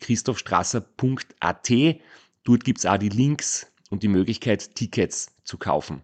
[0.00, 1.70] www.christophstrasser.at.
[2.44, 6.02] Dort gibt es auch die Links und die Möglichkeit, Tickets zu kaufen.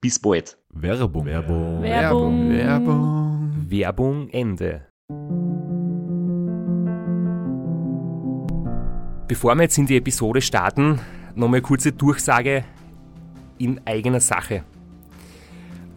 [0.00, 0.56] Bis bald.
[0.70, 1.26] Werbung.
[1.26, 1.82] Werbung.
[1.82, 2.50] Werbung.
[2.50, 3.66] Werbung.
[3.68, 4.86] Werbung Ende.
[9.28, 10.98] Bevor wir jetzt in die Episode starten,
[11.34, 12.64] nochmal kurze Durchsage
[13.58, 14.64] in eigener Sache.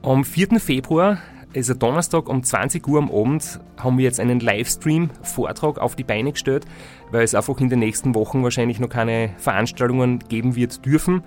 [0.04, 0.60] Am 4.
[0.60, 1.20] Februar,
[1.56, 6.32] also Donnerstag um 20 Uhr am Abend, haben wir jetzt einen Livestream-Vortrag auf die Beine
[6.32, 6.66] gestellt,
[7.12, 11.24] weil es einfach in den nächsten Wochen wahrscheinlich noch keine Veranstaltungen geben wird dürfen.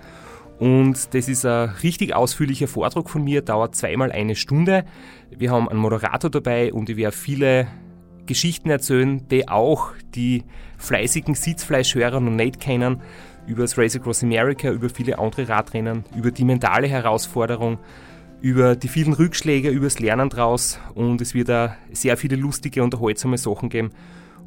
[0.59, 4.85] Und das ist ein richtig ausführlicher Vortrag von mir, dauert zweimal eine Stunde.
[5.29, 7.67] Wir haben einen Moderator dabei und ich werde viele
[8.25, 10.43] Geschichten erzählen, die auch die
[10.77, 13.01] fleißigen Sitzfleischhörer noch nicht kennen,
[13.45, 17.77] über das Race Across America, über viele andere Radrennen, über die mentale Herausforderung,
[18.41, 22.83] über die vielen Rückschläge, über das Lernen draus und es wird da sehr viele lustige,
[22.83, 23.91] unterhaltsame Sachen geben.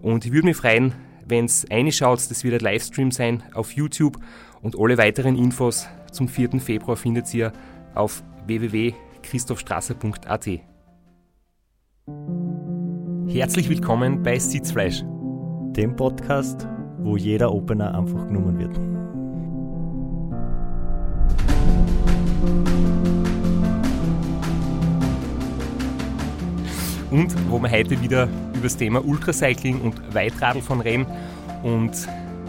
[0.02, 0.92] Und ich würde mich freuen,
[1.27, 4.19] wenn es reinschaut, das wird ein Livestream sein auf YouTube
[4.62, 6.60] und alle weiteren Infos zum 4.
[6.60, 7.52] Februar findet ihr
[7.94, 10.48] auf www.christophstrasser.at.
[13.28, 15.03] Herzlich willkommen bei Sitzfleisch.
[15.76, 16.66] dem Podcast,
[16.98, 19.09] wo jeder Opener einfach genommen wird.
[27.10, 31.06] Und wo wir heute wieder über das Thema Ultracycling und Weitradl von reden
[31.62, 32.09] und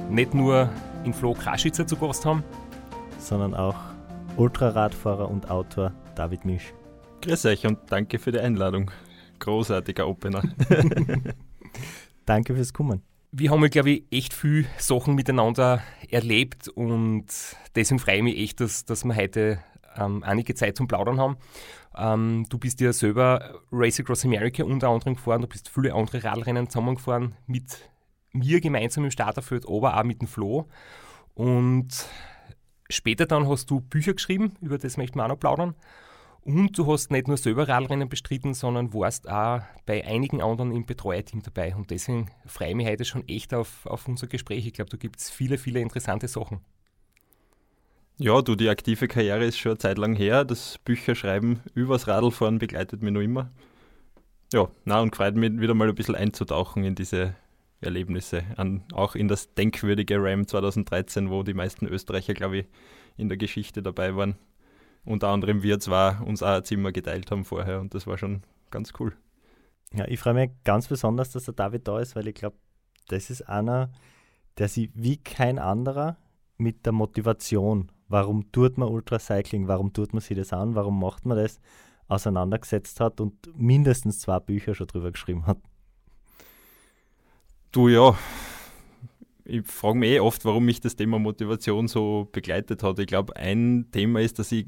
[0.10, 0.70] nicht nur
[1.04, 2.44] in Flo Kraschitzer zu Gast haben.
[3.18, 3.76] sondern auch
[4.38, 6.74] Ultraradfahrer und Autor David Misch.
[7.22, 8.90] Grüß euch und danke für die Einladung.
[9.40, 10.44] Großartiger Opener.
[12.26, 13.02] Danke fürs Kommen.
[13.32, 17.26] Wir haben, glaube ich, echt viel Sachen miteinander erlebt und
[17.76, 19.60] deswegen freue ich mich echt, dass, dass wir heute
[19.96, 21.38] ähm, einige Zeit zum Plaudern haben.
[21.98, 26.24] Ähm, du bist ja selber Race Across America unter anderem gefahren, du bist viele andere
[26.24, 27.90] Radrennen zusammengefahren mit
[28.32, 30.68] mir gemeinsam im Starterfeld, aber auch mit dem Flo.
[31.34, 31.90] Und
[32.90, 35.76] später dann hast du Bücher geschrieben, über das möchten wir auch noch plaudern.
[36.44, 40.86] Und du hast nicht nur selber Radrennen bestritten, sondern warst auch bei einigen anderen im
[40.88, 41.76] Betreuerteam dabei.
[41.76, 44.66] Und deswegen freue ich mich heute schon echt auf, auf unser Gespräch.
[44.66, 46.62] Ich glaube, da gibt es viele, viele interessante Sachen.
[48.24, 50.46] Ja, du, die aktive Karriere ist schon eine Zeit lang her.
[50.46, 53.50] Das Bücherschreiben übers Radlfahren begleitet mich noch immer.
[54.54, 57.34] Ja, na und freut mich wieder mal ein bisschen einzutauchen in diese
[57.80, 58.44] Erlebnisse.
[58.58, 62.66] An, auch in das denkwürdige RAM 2013, wo die meisten Österreicher, glaube ich,
[63.18, 64.36] in der Geschichte dabei waren.
[65.04, 68.44] Unter anderem wir zwar uns auch ein Zimmer geteilt haben vorher und das war schon
[68.70, 69.14] ganz cool.
[69.96, 72.58] Ja, ich freue mich ganz besonders, dass der David da ist, weil ich glaube,
[73.08, 73.92] das ist einer,
[74.60, 76.18] der sich wie kein anderer
[76.58, 81.26] mit der Motivation, warum tut man Ultracycling, warum tut man sich das an, warum macht
[81.26, 81.60] man das,
[82.08, 85.58] auseinandergesetzt hat und mindestens zwei Bücher schon drüber geschrieben hat.
[87.72, 88.18] Du ja,
[89.46, 93.00] ich frage mich eh oft, warum mich das Thema Motivation so begleitet hat.
[93.00, 94.68] Ich glaube, ein Thema ist, dass ich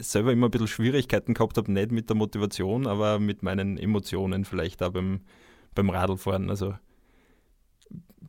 [0.00, 4.44] selber immer ein bisschen Schwierigkeiten gehabt habe, nicht mit der Motivation, aber mit meinen Emotionen
[4.44, 5.20] vielleicht auch beim,
[5.74, 6.50] beim Radlfahren.
[6.50, 6.74] Also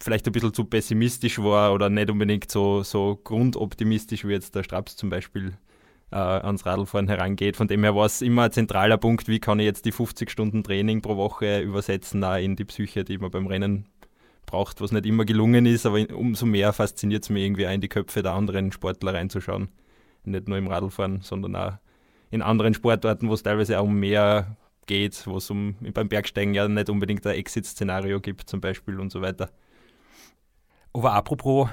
[0.02, 4.64] vielleicht ein bisschen zu pessimistisch war oder nicht unbedingt so, so grundoptimistisch, wie jetzt der
[4.64, 5.54] Straps zum Beispiel
[6.12, 7.58] äh, ans Radlfahren herangeht.
[7.58, 10.30] Von dem her war es immer ein zentraler Punkt, wie kann ich jetzt die 50
[10.30, 13.88] Stunden Training pro Woche übersetzen auch in die Psyche, die man beim Rennen
[14.46, 17.82] braucht, was nicht immer gelungen ist, aber umso mehr fasziniert es mich irgendwie auch in
[17.82, 19.70] die Köpfe der anderen Sportler reinzuschauen.
[20.26, 21.74] Nicht nur im Radlfahren, sondern auch
[22.30, 26.54] in anderen Sportarten, wo es teilweise auch um mehr geht, wo es um beim Bergsteigen
[26.54, 29.50] ja nicht unbedingt ein Exit-Szenario gibt zum Beispiel und so weiter.
[30.94, 31.70] Aber apropos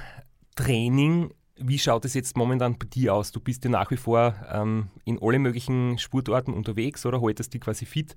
[0.56, 3.32] Training, wie schaut es jetzt momentan bei dir aus?
[3.32, 7.60] Du bist ja nach wie vor ähm, in alle möglichen Sportarten unterwegs oder haltest dich
[7.60, 8.14] quasi fit?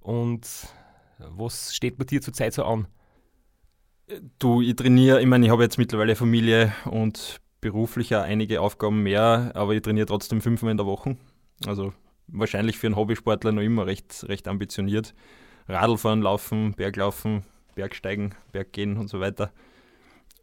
[0.00, 0.48] Und
[1.18, 2.88] was steht bei dir zurzeit so an?
[4.38, 9.02] Du, ich trainiere, ich meine, ich habe jetzt mittlerweile Familie und beruflich auch einige Aufgaben
[9.02, 11.18] mehr, aber ich trainiere trotzdem fünfmal in der Woche.
[11.66, 11.92] Also
[12.28, 15.14] wahrscheinlich für einen Hobbysportler noch immer recht, recht ambitioniert.
[15.66, 17.42] Radlfahren, Laufen, Berglaufen,
[17.74, 19.52] Bergsteigen, Berggehen und so weiter.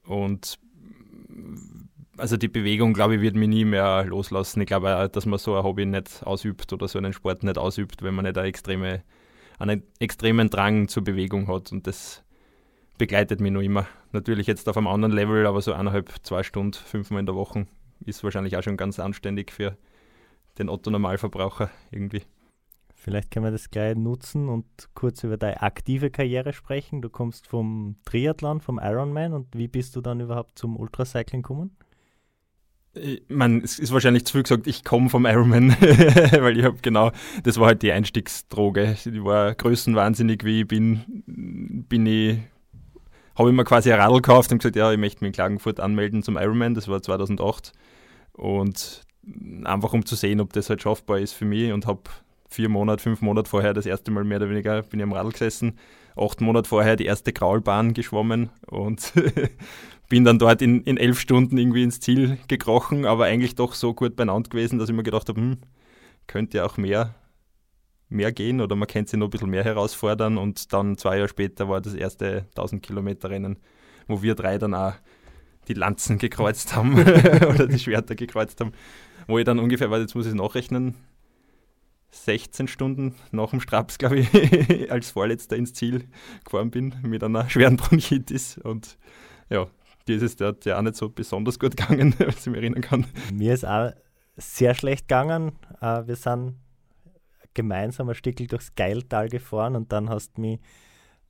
[0.07, 0.59] Und
[2.17, 4.61] also die Bewegung, glaube ich, wird mich nie mehr loslassen.
[4.61, 7.57] Ich glaube auch, dass man so ein Hobby nicht ausübt oder so einen Sport nicht
[7.57, 9.03] ausübt, wenn man nicht eine extreme,
[9.59, 11.71] einen extremen Drang zur Bewegung hat.
[11.71, 12.23] Und das
[12.97, 13.87] begleitet mich noch immer.
[14.11, 17.67] Natürlich jetzt auf einem anderen Level, aber so eineinhalb, zwei Stunden, fünfmal in der Woche
[18.05, 19.77] ist wahrscheinlich auch schon ganz anständig für
[20.57, 22.23] den Otto-Normalverbraucher irgendwie.
[23.05, 24.65] Vielleicht können wir das gleich nutzen und
[24.95, 27.03] kurz über deine aktive Karriere sprechen.
[27.03, 31.77] Du kommst vom Triathlon, vom Ironman und wie bist du dann überhaupt zum Ultracycling gekommen?
[32.95, 36.77] Ich meine, es ist wahrscheinlich zu viel gesagt, ich komme vom Ironman, weil ich habe
[36.81, 37.11] genau,
[37.43, 38.93] das war halt die Einstiegsdroge.
[38.93, 41.03] Ich war größenwahnsinnig, wie ich bin,
[41.87, 42.39] bin ich,
[43.35, 45.79] habe ich mir quasi ein Radl gekauft und gesagt, ja, ich möchte mich in Klagenfurt
[45.79, 47.71] anmelden zum Ironman, das war 2008
[48.31, 49.03] und
[49.63, 52.01] einfach um zu sehen, ob das halt schaffbar ist für mich und habe
[52.49, 55.31] vier Monate, fünf Monate vorher das erste Mal mehr oder weniger bin ich am Radl
[55.31, 55.77] gesessen,
[56.15, 59.13] acht Monate vorher die erste Graulbahn geschwommen und
[60.09, 63.93] bin dann dort in, in elf Stunden irgendwie ins Ziel gekrochen, aber eigentlich doch so
[63.93, 65.57] gut beieinander gewesen, dass ich mir gedacht habe, hm,
[66.27, 67.15] könnte ja auch mehr,
[68.09, 71.29] mehr gehen oder man könnte sich noch ein bisschen mehr herausfordern und dann zwei Jahre
[71.29, 73.57] später war das erste 1000 Kilometer Rennen,
[74.07, 74.93] wo wir drei dann auch
[75.67, 76.93] die Lanzen gekreuzt haben
[77.49, 78.71] oder die Schwerter gekreuzt haben,
[79.27, 80.95] wo ich dann ungefähr, weil jetzt muss ich es nachrechnen,
[82.15, 86.07] 16 Stunden nach dem Straps, glaube ich, als Vorletzter ins Ziel
[86.43, 88.57] gefahren bin mit einer schweren Bronchitis.
[88.57, 88.97] Und
[89.49, 89.67] ja,
[90.07, 93.05] dieses Jahr hat ja auch nicht so besonders gut gegangen, als ich mich erinnern kann.
[93.33, 93.91] Mir ist auch
[94.37, 95.53] sehr schlecht gegangen.
[95.81, 96.55] Äh, wir sind
[97.53, 100.59] gemeinsam ein Stück durchs Geiltal gefahren und dann hast du mich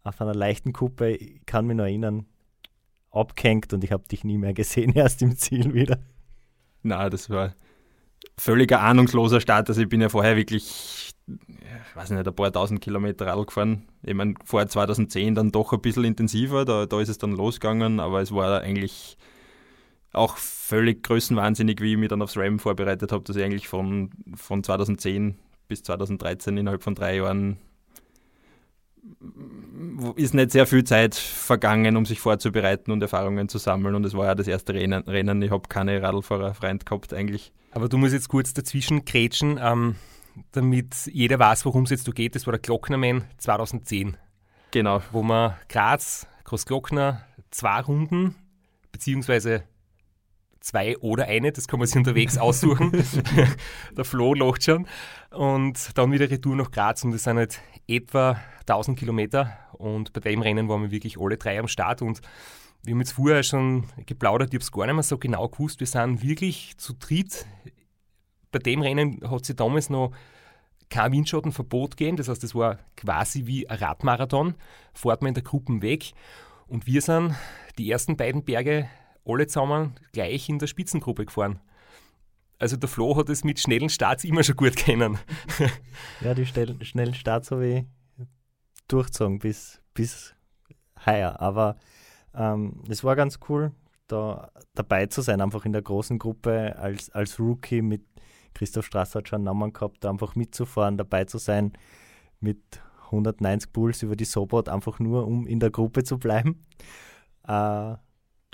[0.04, 2.26] auf einer leichten Kuppe, ich kann mich noch erinnern,
[3.12, 6.00] abgehängt und ich habe dich nie mehr gesehen, erst im Ziel wieder.
[6.84, 7.56] Na, das war
[8.38, 9.70] völliger ahnungsloser Start.
[9.70, 13.88] Also ich bin ja vorher wirklich, ich weiß nicht, ein paar tausend Kilometer Radl gefahren.
[14.04, 18.00] Ich meine, vor 2010 dann doch ein bisschen intensiver, da, da ist es dann losgegangen,
[18.00, 19.18] aber es war eigentlich
[20.14, 24.12] auch völlig größenwahnsinnig, wie ich mich dann aufs RAM vorbereitet habe, dass ich eigentlich von,
[24.36, 27.58] von 2010 bis 2013 innerhalb von drei Jahren
[30.16, 33.96] ist nicht sehr viel Zeit vergangen, um sich vorzubereiten und Erfahrungen zu sammeln.
[33.96, 35.42] Und es war ja das erste Rennen.
[35.42, 37.52] Ich habe keine Radlfahrerfreund gehabt eigentlich.
[37.72, 39.96] Aber du musst jetzt kurz dazwischen kretschen, ähm,
[40.52, 42.36] damit jeder weiß, worum es jetzt geht.
[42.36, 44.18] Das war der Glocknerman 2010.
[44.72, 45.02] Genau.
[45.12, 47.22] Wo man Graz, Großglockner,
[47.52, 48.36] zwei Runden,
[48.92, 49.64] beziehungsweise
[50.66, 52.92] zwei oder eine, das kann man sich unterwegs aussuchen.
[53.98, 54.88] der Flo lacht schon.
[55.30, 59.58] Und dann wieder Retour nach Graz und das sind halt etwa 1000 Kilometer.
[59.74, 62.22] Und bei dem Rennen waren wir wirklich alle drei am Start und
[62.84, 65.80] wir haben jetzt vorher schon geplaudert, ich habe es gar nicht mehr so genau gewusst.
[65.80, 67.46] Wir sind wirklich zu dritt.
[68.52, 70.12] Bei dem Rennen hat sich damals noch
[70.90, 72.18] kein Windschattenverbot gegeben.
[72.18, 74.56] Das heißt, es war quasi wie ein Radmarathon.
[74.94, 76.12] Fahrt man in der Gruppe weg.
[76.68, 77.36] Und wir sind
[77.78, 78.88] die ersten beiden Berge
[79.26, 81.60] alle zusammen gleich in der Spitzengruppe gefahren.
[82.58, 85.18] Also der Flo hat es mit schnellen Starts immer schon gut kennen.
[86.22, 87.84] ja, die schnellen Starts habe ich
[88.88, 90.36] durchgezogen bis, bis
[91.06, 91.40] heuer.
[91.42, 91.76] Aber
[92.34, 93.72] ähm, es war ganz cool,
[94.08, 98.04] da dabei zu sein, einfach in der großen Gruppe als, als Rookie mit
[98.54, 101.74] Christoph Strasser hat schon einen Namen gehabt, da einfach mitzufahren, dabei zu sein
[102.40, 106.62] mit 190 Puls über die Sobot, einfach nur um in der Gruppe zu bleiben.
[107.48, 107.96] Äh,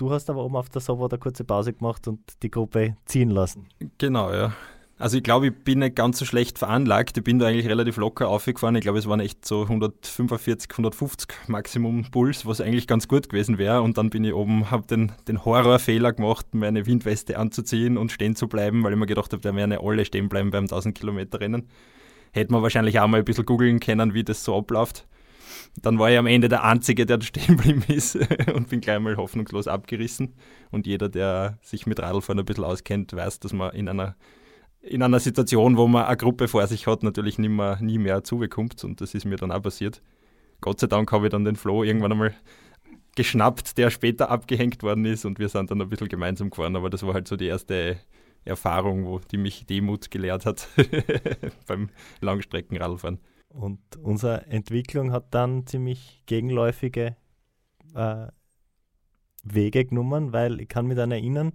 [0.01, 3.29] Du hast aber oben auf der Sobo eine kurze Pause gemacht und die Gruppe ziehen
[3.29, 3.67] lassen.
[3.99, 4.51] Genau, ja.
[4.97, 7.17] Also ich glaube, ich bin nicht ganz so schlecht veranlagt.
[7.17, 8.73] Ich bin da eigentlich relativ locker aufgefahren.
[8.73, 13.59] Ich glaube, es waren echt so 145, 150 Maximum Puls, was eigentlich ganz gut gewesen
[13.59, 13.83] wäre.
[13.83, 18.35] Und dann bin ich oben, habe den, den Horrorfehler gemacht, meine Windweste anzuziehen und stehen
[18.35, 20.97] zu bleiben, weil ich mir gedacht habe, da werden ja alle stehen bleiben beim 1000
[20.97, 21.67] Kilometer Rennen.
[22.31, 25.05] Hätte man wahrscheinlich auch mal ein bisschen googeln können, wie das so abläuft.
[25.75, 28.15] Dann war ich am Ende der Einzige, der stehen geblieben ist
[28.53, 30.33] und bin gleich mal hoffnungslos abgerissen.
[30.69, 34.15] Und jeder, der sich mit Radlfahren ein bisschen auskennt, weiß, dass man in einer,
[34.81, 38.23] in einer Situation, wo man eine Gruppe vor sich hat, natürlich nie mehr, nie mehr
[38.23, 38.83] zubekommt.
[38.83, 40.01] Und das ist mir dann auch passiert.
[40.59, 42.35] Gott sei Dank habe ich dann den Flo irgendwann einmal
[43.15, 46.75] geschnappt, der später abgehängt worden ist und wir sind dann ein bisschen gemeinsam gefahren.
[46.75, 47.97] Aber das war halt so die erste
[48.45, 50.67] Erfahrung, wo die mich Demut gelehrt hat
[51.67, 51.89] beim
[52.21, 53.19] Langstreckenradfahren.
[53.53, 57.15] Und unsere Entwicklung hat dann ziemlich gegenläufige
[57.93, 58.27] äh,
[59.43, 61.53] Wege genommen, weil ich kann mich dann erinnern,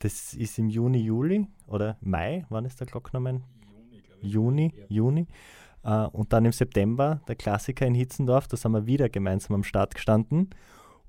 [0.00, 3.44] das ist im Juni, Juli oder Mai, wann ist der Glocknamen?
[4.20, 4.74] Juni, Juni.
[4.88, 5.26] Juni.
[5.84, 9.62] Uh, und dann im September der Klassiker in Hitzendorf, da sind wir wieder gemeinsam am
[9.62, 10.50] Start gestanden.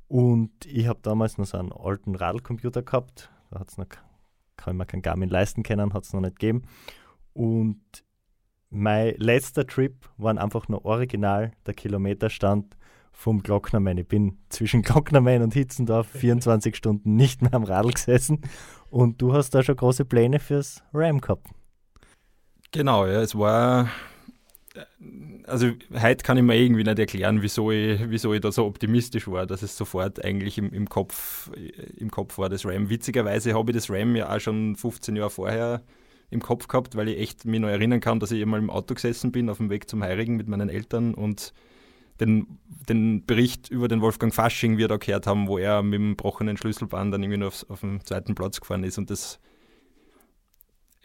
[0.07, 3.31] Und ich habe damals noch so einen alten Radlcomputer gehabt.
[3.49, 3.87] Da hat's noch,
[4.55, 6.61] kann man kein Garmin leisten können, hat es noch nicht gegeben.
[7.33, 7.81] Und
[8.69, 12.77] mein letzter Trip war einfach nur original der Kilometerstand
[13.11, 13.97] vom Glocknermain.
[13.97, 18.41] Ich bin zwischen Glocknermain und Hitzendorf 24 Stunden nicht mehr am Radl gesessen
[18.89, 21.47] und du hast da schon große Pläne fürs Ram gehabt.
[22.71, 23.89] Genau, ja, es war
[25.47, 29.27] also heute kann ich mir irgendwie nicht erklären, wieso ich, wieso ich da so optimistisch
[29.27, 31.49] war, dass es sofort eigentlich im, im, Kopf,
[31.97, 32.89] im Kopf war, das RAM.
[32.89, 35.81] Witzigerweise habe ich das RAM ja auch schon 15 Jahre vorher
[36.29, 38.93] im Kopf gehabt, weil ich echt mich noch erinnern kann, dass ich einmal im Auto
[38.93, 41.53] gesessen bin auf dem Weg zum Heirigen mit meinen Eltern und
[42.19, 46.09] den, den Bericht über den Wolfgang Fasching wir da gehört haben, wo er mit dem
[46.11, 48.97] gebrochenen Schlüsselband dann irgendwie nur auf, auf den zweiten Platz gefahren ist.
[48.97, 49.39] Und das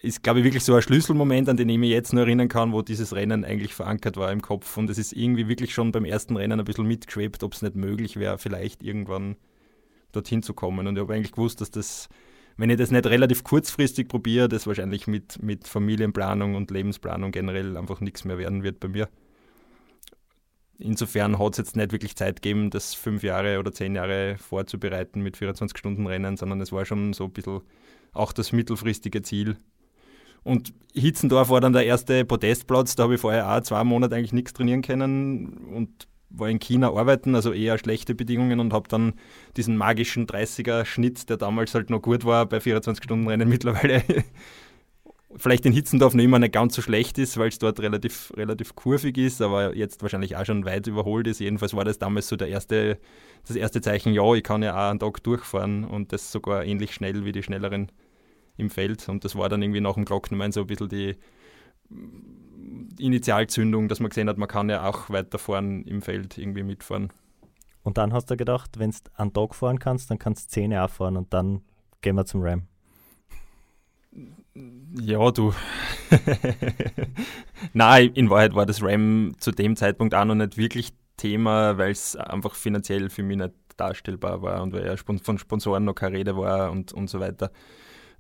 [0.03, 2.73] ist, glaube ich, wirklich so ein Schlüsselmoment, an den ich mich jetzt nur erinnern kann,
[2.73, 4.77] wo dieses Rennen eigentlich verankert war im Kopf.
[4.77, 7.77] Und es ist irgendwie wirklich schon beim ersten Rennen ein bisschen mitgeschwebt, ob es nicht
[7.77, 9.37] möglich wäre, vielleicht irgendwann
[10.11, 10.87] dorthin zu kommen.
[10.87, 12.09] Und ich habe eigentlich gewusst, dass das,
[12.57, 17.77] wenn ich das nicht relativ kurzfristig probiere, das wahrscheinlich mit, mit Familienplanung und Lebensplanung generell
[17.77, 19.09] einfach nichts mehr werden wird bei mir.
[20.79, 25.21] Insofern hat es jetzt nicht wirklich Zeit gegeben, das fünf Jahre oder zehn Jahre vorzubereiten
[25.21, 27.61] mit 24-Stunden-Rennen, sondern es war schon so ein bisschen
[28.13, 29.57] auch das mittelfristige Ziel,
[30.45, 32.97] und Hitzendorf war dann der erste Podestplatz.
[32.97, 36.89] Da habe ich vorher auch zwei Monate eigentlich nichts trainieren können und war in China
[36.89, 39.15] arbeiten, also eher schlechte Bedingungen und habe dann
[39.57, 44.03] diesen magischen 30er-Schnitt, der damals halt noch gut war bei 24-Stunden-Rennen mittlerweile.
[45.35, 48.75] Vielleicht in Hitzendorf noch immer nicht ganz so schlecht ist, weil es dort relativ, relativ
[48.75, 51.41] kurvig ist, aber jetzt wahrscheinlich auch schon weit überholt ist.
[51.41, 52.99] Jedenfalls war das damals so der erste,
[53.47, 56.93] das erste Zeichen, ja, ich kann ja auch einen Tag durchfahren und das sogar ähnlich
[56.93, 57.91] schnell wie die schnelleren
[58.59, 59.09] im Feld.
[59.09, 61.17] Und das war dann irgendwie nach dem Glocknermain so ein bisschen die
[62.99, 67.13] Initialzündung, dass man gesehen hat, man kann ja auch weiter fahren im Feld irgendwie mitfahren.
[67.83, 70.85] Und dann hast du gedacht, wenn du einen Tag fahren kannst, dann kannst du Zähne
[70.85, 71.63] auch fahren und dann
[72.01, 72.63] gehen wir zum Ram.
[75.01, 75.55] Ja, du.
[77.73, 81.91] Nein, in Wahrheit war das RAM zu dem Zeitpunkt auch noch nicht wirklich Thema, weil
[81.91, 86.19] es einfach finanziell für mich nicht darstellbar war und weil ja von Sponsoren noch keine
[86.19, 87.51] Rede war und, und so weiter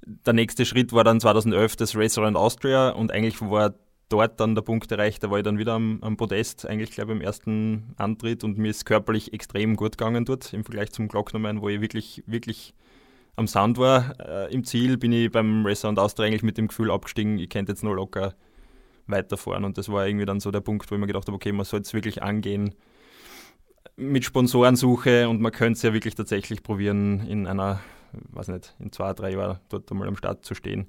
[0.04, 3.74] der nächste Schritt war dann 2011 das Race Around Austria und eigentlich war
[4.08, 7.12] dort dann der Punkt erreicht, da war ich dann wieder am, am Podest, eigentlich glaube
[7.12, 11.08] ich im ersten Antritt und mir ist körperlich extrem gut gegangen dort im Vergleich zum
[11.08, 12.74] Glocknermann, wo ich wirklich, wirklich
[13.36, 14.14] am Sound war.
[14.20, 17.48] Äh, Im Ziel bin ich beim Race Around Austria eigentlich mit dem Gefühl abgestiegen, ich
[17.48, 18.34] könnte jetzt nur locker
[19.06, 21.52] weiterfahren und das war irgendwie dann so der Punkt, wo ich mir gedacht habe, okay,
[21.52, 22.74] man soll es wirklich angehen
[23.96, 27.80] mit Sponsorensuche und man könnte es ja wirklich tatsächlich probieren in einer
[28.30, 30.88] weiß nicht, in zwei, drei Jahren dort einmal am Start zu stehen.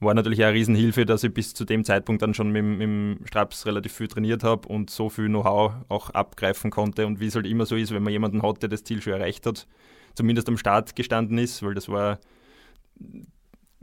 [0.00, 3.20] War natürlich eine Riesenhilfe, dass ich bis zu dem Zeitpunkt dann schon mit, mit dem
[3.24, 7.06] Straps relativ viel trainiert habe und so viel Know-how auch abgreifen konnte.
[7.06, 9.14] Und wie es halt immer so ist, wenn man jemanden hat, der das Ziel schon
[9.14, 9.66] erreicht hat,
[10.14, 12.20] zumindest am Start gestanden ist, weil das war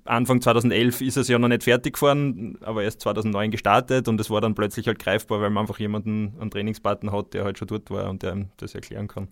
[0.05, 4.29] Anfang 2011 ist es ja noch nicht fertig gefahren, aber erst 2009 gestartet und es
[4.29, 7.67] war dann plötzlich halt greifbar, weil man einfach jemanden, einen Trainingspartner hat, der halt schon
[7.67, 9.29] dort war und der das erklären kann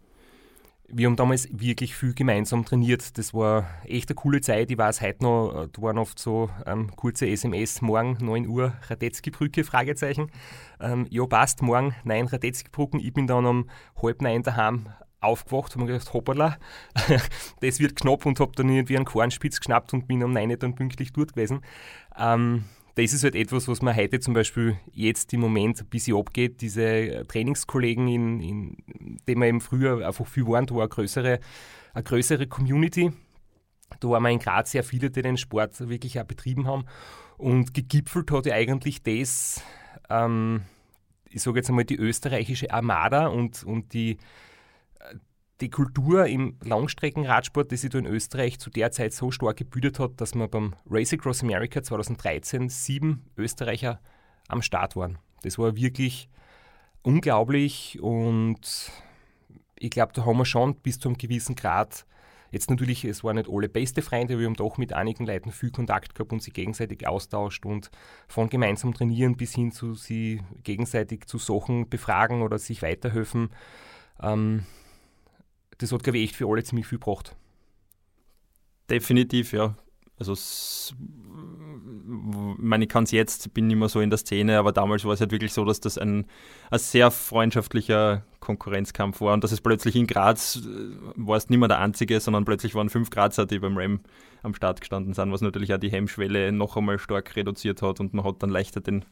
[0.88, 3.18] wir haben damals wirklich viel gemeinsam trainiert.
[3.18, 4.70] Das war echt eine coole Zeit.
[4.70, 9.64] Ich weiß heute noch, da waren oft so ähm, kurze SMS, morgen 9 Uhr, Radetzky-Brücke,
[9.64, 10.30] Fragezeichen.
[10.80, 13.00] Ähm, ja, passt, morgen 9 Radetzky-Brücken.
[13.00, 13.70] Ich bin dann um
[14.02, 14.88] halb neun daheim
[15.20, 16.58] aufgewacht, habe mir gedacht, hoppala,
[17.62, 20.76] das wird knapp und habe dann irgendwie einen Kornspitz geschnappt und bin um 9 dann
[20.76, 21.62] pünktlich dort gewesen.
[22.18, 26.16] Ähm, das ist halt etwas, was mir heute zum Beispiel jetzt im Moment ein bisschen
[26.16, 26.62] abgeht.
[26.62, 28.78] Diese Trainingskollegen, in, in
[29.28, 31.40] denen wir eben früher einfach viel waren, da war eine größere,
[31.94, 33.12] eine größere Community.
[34.00, 36.86] Da waren wir in Graz sehr viele, die den Sport wirklich auch betrieben haben.
[37.38, 39.64] Und gegipfelt hat ja eigentlich das,
[40.10, 40.62] ähm,
[41.30, 44.18] ich sage jetzt einmal, die österreichische Armada und, und die,
[45.62, 50.00] die Kultur im Langstreckenradsport, die sich da in Österreich zu der Zeit so stark gebildet
[50.00, 54.00] hat, dass wir beim Race Across America 2013 sieben Österreicher
[54.48, 55.20] am Start waren.
[55.44, 56.30] Das war wirklich
[57.02, 58.92] unglaublich und
[59.78, 62.06] ich glaube, da haben wir schon bis zu einem gewissen Grad,
[62.54, 65.52] jetzt natürlich, es waren nicht alle beste Freunde, aber wir haben doch mit einigen Leuten
[65.52, 67.90] viel Kontakt gehabt und sie gegenseitig austauscht und
[68.28, 73.50] von gemeinsam trainieren bis hin zu sie gegenseitig zu Sachen befragen oder sich weiterhelfen.
[74.22, 74.66] Ähm,
[75.84, 77.36] das hat, glaube ich, echt für alle ziemlich viel gebracht.
[78.90, 79.76] Definitiv, ja.
[80.18, 80.94] Also, ich
[82.58, 85.14] meine, ich kann es jetzt, bin nicht mehr so in der Szene, aber damals war
[85.14, 86.26] es halt wirklich so, dass das ein,
[86.70, 91.60] ein sehr freundschaftlicher Konkurrenzkampf war und dass es plötzlich in Graz äh, war es nicht
[91.60, 94.02] mehr der einzige, sondern plötzlich waren fünf Grazer, die beim Ram
[94.44, 98.14] am Start gestanden sind, was natürlich auch die Hemmschwelle noch einmal stark reduziert hat und
[98.14, 99.06] man hat dann leichter den,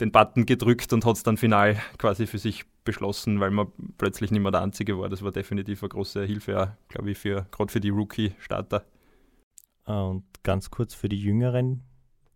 [0.00, 4.30] den Button gedrückt und hat es dann final quasi für sich beschlossen, weil man plötzlich
[4.30, 5.08] nicht mehr der Einzige war.
[5.08, 8.84] Das war definitiv eine große Hilfe, glaube ich, für, gerade für die Rookie-Starter.
[9.84, 11.82] Ah, und ganz kurz für die Jüngeren,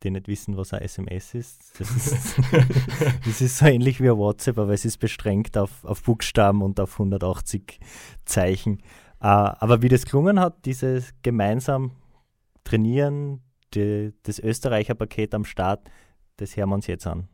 [0.03, 1.81] die nicht wissen, was ein SMS ist.
[1.81, 2.39] Das ist,
[3.25, 6.79] das ist so ähnlich wie ein WhatsApp, aber es ist beschränkt auf, auf Buchstaben und
[6.79, 7.81] auf 180
[8.25, 8.83] Zeichen.
[9.21, 11.91] Uh, aber wie das gelungen hat, dieses gemeinsam
[12.63, 13.41] Trainieren,
[13.75, 15.91] die, das Österreicher Paket am Start,
[16.37, 17.29] das hören wir uns jetzt an.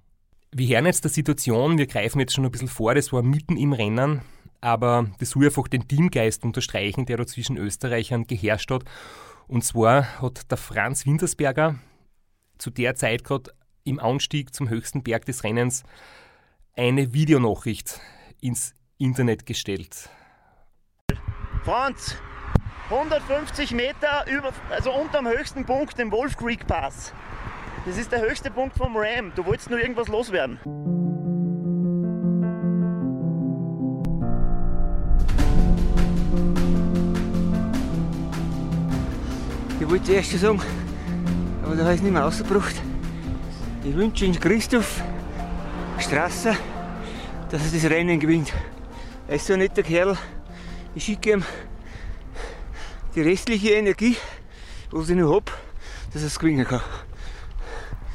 [0.57, 3.57] Wir hören jetzt der Situation, wir greifen jetzt schon ein bisschen vor, das war mitten
[3.57, 4.23] im Rennen,
[4.61, 8.85] aber das soll einfach den Teamgeist unterstreichen, der da zwischen Österreichern geherrscht hat.
[9.49, 11.81] Und zwar hat der Franz Wintersberger
[12.57, 13.51] zu der Zeit gerade
[13.83, 15.83] im Anstieg zum höchsten Berg des Rennens
[16.77, 18.01] eine Videonachricht
[18.41, 20.09] ins Internet gestellt.
[21.65, 22.15] Franz,
[22.91, 27.13] 150 Meter über, also unterm höchsten Punkt, dem Wolf Creek Pass.
[27.87, 29.31] Das ist der höchste Punkt vom Ram.
[29.35, 30.59] Du wolltest nur irgendwas loswerden.
[39.79, 40.63] Ich wollte zuerst schon sagen,
[41.63, 42.75] aber da habe ich es nicht mehr rausgebracht.
[43.85, 45.03] Ich wünsche Ihnen Christoph
[45.99, 46.57] Strasser,
[47.51, 48.51] dass er das Rennen gewinnt.
[49.29, 50.17] Er ist so ein netter Kerl.
[50.95, 51.45] Ich schicke ihm
[53.15, 54.17] die restliche Energie,
[54.91, 55.53] was ich noch habe,
[56.15, 56.81] dass er es gewinnen kann.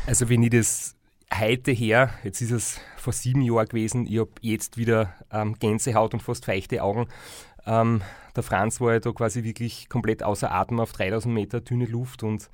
[0.09, 0.95] Also wenn ich das
[1.31, 6.15] heute her, jetzt ist es vor sieben Jahren gewesen, ich habe jetzt wieder ähm, Gänsehaut
[6.15, 7.05] und fast feuchte Augen.
[7.67, 8.01] Ähm,
[8.35, 12.23] der Franz war ja da quasi wirklich komplett außer Atem auf 3000 Meter dünne Luft
[12.23, 12.49] und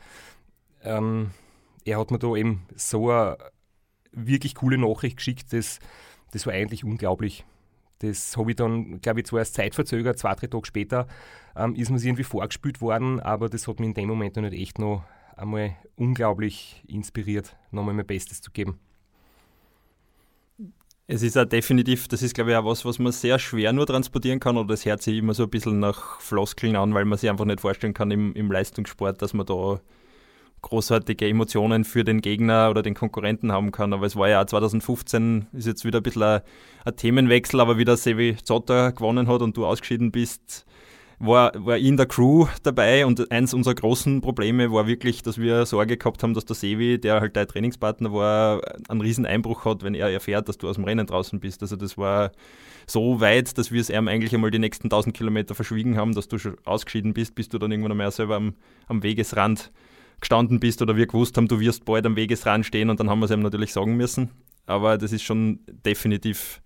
[0.83, 1.31] ähm,
[1.85, 3.37] er hat mir da eben so eine
[4.11, 5.79] wirklich coole Nachricht geschickt, das,
[6.33, 7.45] das war eigentlich unglaublich.
[7.99, 11.07] Das habe ich dann, glaube ich, zwar erst zeitverzögert, zwei, drei Tage später,
[11.55, 14.61] ähm, ist mir irgendwie vorgespielt worden, aber das hat mich in dem Moment noch nicht
[14.61, 18.79] echt noch einmal unglaublich inspiriert, nochmal mein Bestes zu geben.
[21.07, 23.85] Es ist auch definitiv, das ist glaube ich auch was, was man sehr schwer nur
[23.85, 27.19] transportieren kann oder das hört sich immer so ein bisschen nach Floskeln an, weil man
[27.19, 29.79] sich einfach nicht vorstellen kann im, im Leistungssport, dass man da
[30.65, 33.93] großartige Emotionen für den Gegner oder den Konkurrenten haben kann.
[33.93, 36.41] Aber es war ja auch 2015, ist jetzt wieder ein bisschen ein,
[36.85, 40.65] ein Themenwechsel, aber wie der Sevi Zotter gewonnen hat und du ausgeschieden bist,
[41.19, 45.65] war, war in der Crew dabei und eins unserer großen Probleme war wirklich, dass wir
[45.65, 49.83] Sorge gehabt haben, dass der Sevi, der halt dein Trainingspartner war, einen riesen Einbruch hat,
[49.83, 51.61] wenn er erfährt, dass du aus dem Rennen draußen bist.
[51.61, 52.31] Also das war
[52.87, 56.27] so weit, dass wir es ihm eigentlich einmal die nächsten 1000 Kilometer verschwiegen haben, dass
[56.27, 58.55] du schon ausgeschieden bist, bis du dann irgendwann einmal selber am,
[58.87, 59.71] am Wegesrand
[60.19, 63.19] gestanden bist oder wir gewusst haben, du wirst bald am Wegesrand stehen und dann haben
[63.19, 64.29] wir es ihm natürlich sagen müssen.
[64.65, 66.61] Aber das ist schon definitiv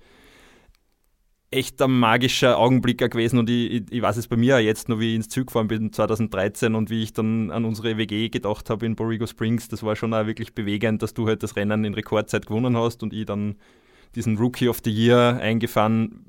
[1.52, 5.00] echt ein magischer Augenblick gewesen und ich, ich, ich weiß es bei mir jetzt noch,
[5.00, 8.70] wie ich ins Zug gefahren bin 2013 und wie ich dann an unsere WG gedacht
[8.70, 9.68] habe in Borrego Springs.
[9.68, 13.02] Das war schon auch wirklich bewegend, dass du halt das Rennen in Rekordzeit gewonnen hast
[13.02, 13.56] und ich dann
[14.16, 16.24] diesen Rookie of the Year eingefahren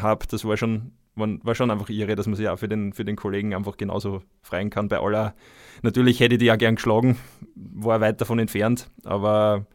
[0.00, 0.26] habe.
[0.28, 3.16] Das war schon, war schon einfach irre, dass man sich auch für den, für den
[3.16, 4.88] Kollegen einfach genauso freuen kann.
[4.88, 5.34] Bei aller,
[5.82, 7.16] natürlich hätte ich die ja gern geschlagen,
[7.54, 9.66] war weit davon entfernt, aber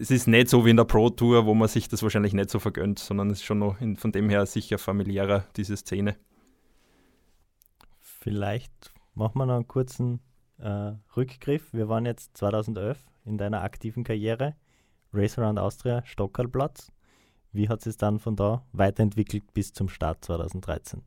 [0.00, 2.50] es ist nicht so wie in der Pro Tour, wo man sich das wahrscheinlich nicht
[2.50, 6.16] so vergönnt, sondern es ist schon noch in, von dem her sicher familiärer, diese Szene.
[7.98, 10.20] Vielleicht machen wir noch einen kurzen
[10.58, 11.72] äh, Rückgriff.
[11.72, 14.54] Wir waren jetzt 2011 in deiner aktiven Karriere,
[15.12, 16.92] Race Around Austria, Stockerlplatz.
[17.52, 21.02] Wie hat es dann von da weiterentwickelt bis zum Start 2013?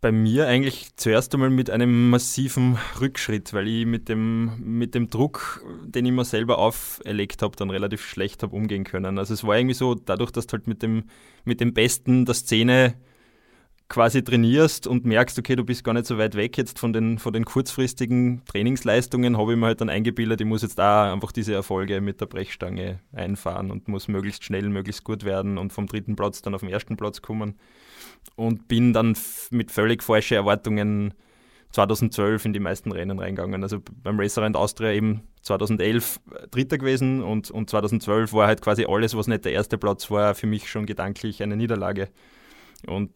[0.00, 5.10] Bei mir eigentlich zuerst einmal mit einem massiven Rückschritt, weil ich mit dem, mit dem
[5.10, 9.18] Druck, den ich mir selber auferlegt habe, dann relativ schlecht habe umgehen können.
[9.18, 11.04] Also es war irgendwie so, dadurch, dass du halt mit dem,
[11.44, 12.94] mit dem Besten der Szene
[13.88, 17.18] quasi trainierst und merkst, okay, du bist gar nicht so weit weg jetzt von den,
[17.18, 21.30] von den kurzfristigen Trainingsleistungen, habe ich mir halt dann eingebildet, ich muss jetzt da einfach
[21.30, 25.86] diese Erfolge mit der Brechstange einfahren und muss möglichst schnell, möglichst gut werden und vom
[25.86, 27.54] dritten Platz dann auf den ersten Platz kommen
[28.34, 29.16] und bin dann
[29.50, 31.14] mit völlig falschen Erwartungen
[31.70, 33.62] 2012 in die meisten Rennen reingegangen.
[33.62, 36.20] Also beim Racerend Austria eben 2011
[36.50, 40.34] Dritter gewesen und, und 2012 war halt quasi alles, was nicht der erste Platz war,
[40.34, 42.08] für mich schon gedanklich eine Niederlage.
[42.86, 43.10] Und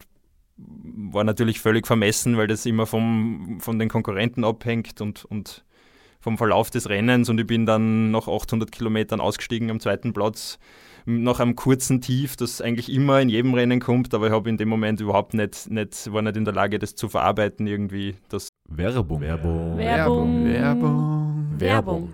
[1.11, 5.63] war natürlich völlig vermessen, weil das immer vom, von den Konkurrenten abhängt und, und
[6.19, 7.29] vom Verlauf des Rennens.
[7.29, 10.59] Und ich bin dann nach 800 Kilometern ausgestiegen am zweiten Platz
[11.05, 14.57] nach einem kurzen Tief, das eigentlich immer in jedem Rennen kommt, aber ich habe in
[14.57, 18.15] dem Moment überhaupt nicht, nicht, war nicht in der Lage, das zu verarbeiten irgendwie.
[18.29, 19.21] Das Werbung.
[19.21, 19.77] Werbung.
[19.77, 20.45] Werbung.
[20.45, 21.59] Werbung.
[21.59, 22.13] Werbung.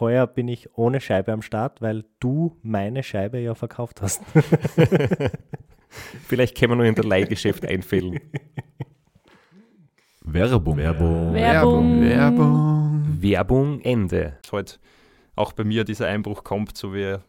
[0.00, 4.22] Heuer bin ich ohne Scheibe am Start, weil du meine Scheibe ja verkauft hast.
[6.26, 8.20] Vielleicht können wir noch in der Leihgeschäft einfällen.
[10.22, 10.76] Werbung.
[10.76, 11.34] Werbung.
[11.34, 12.00] Werbung.
[12.00, 13.22] Werbung.
[13.22, 14.38] Werbung Ende.
[14.42, 14.80] dass halt
[15.36, 17.24] auch bei mir dieser Einbruch kommt, so wie er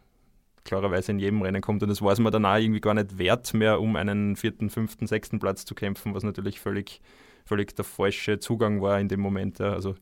[0.64, 1.82] klarerweise in jedem Rennen kommt.
[1.82, 4.70] Und das war es mir dann auch irgendwie gar nicht wert mehr, um einen vierten,
[4.70, 7.00] fünften, sechsten Platz zu kämpfen, was natürlich völlig,
[7.44, 9.60] völlig der falsche Zugang war in dem Moment.
[9.60, 9.94] Also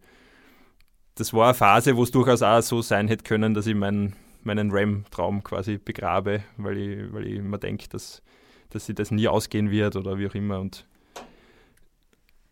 [1.14, 4.14] das war eine Phase, wo es durchaus auch so sein hätte können, dass ich meinen,
[4.42, 8.22] meinen Ram-Traum quasi begrabe, weil ich, weil ich immer denke, dass,
[8.70, 10.61] dass sich das nie ausgehen wird oder wie auch immer.
[10.61, 10.87] Und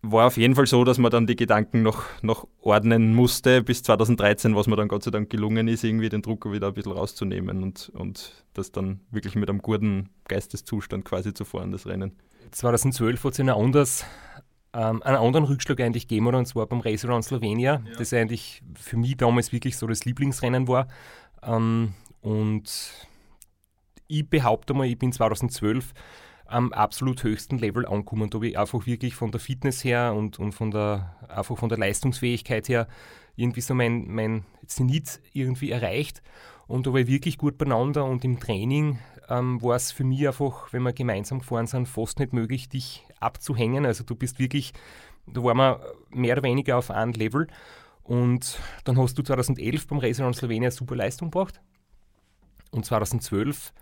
[0.03, 3.83] war auf jeden Fall so, dass man dann die Gedanken noch, noch ordnen musste bis
[3.85, 6.92] 2013, was mir dann Gott sei Dank gelungen ist, irgendwie den Druck wieder ein bisschen
[6.92, 12.12] rauszunehmen und, und das dann wirklich mit einem guten Geisteszustand quasi zu fahren, das Rennen.
[12.51, 14.05] 2012 hat es einen, anders,
[14.75, 16.39] ähm, einen anderen Rückschlag eigentlich gegeben, oder?
[16.39, 20.69] und zwar beim Race Around Slovenia, das eigentlich für mich damals wirklich so das Lieblingsrennen
[20.69, 20.89] war.
[21.43, 22.93] Ähm, und
[24.07, 25.93] ich behaupte mal, ich bin 2012
[26.47, 28.31] am absolut höchsten Level angekommen.
[28.31, 31.69] Da habe ich einfach wirklich von der Fitness her und, und von der einfach von
[31.69, 32.89] der Leistungsfähigkeit her
[33.37, 36.23] irgendwie so mein, mein Zenit irgendwie erreicht.
[36.67, 38.99] Und da war ich wirklich gut beieinander und im Training
[39.33, 43.07] ähm, war es für mich einfach, wenn wir gemeinsam gefahren sind, fast nicht möglich, dich
[43.18, 43.87] abzuhängen.
[43.87, 44.73] Also du bist wirklich,
[45.27, 47.47] da waren wir mehr oder weniger auf einem Level.
[48.03, 51.61] Und dann hast du 2011 beim in Slowenien eine super Leistung gebracht.
[52.71, 53.73] Und 2012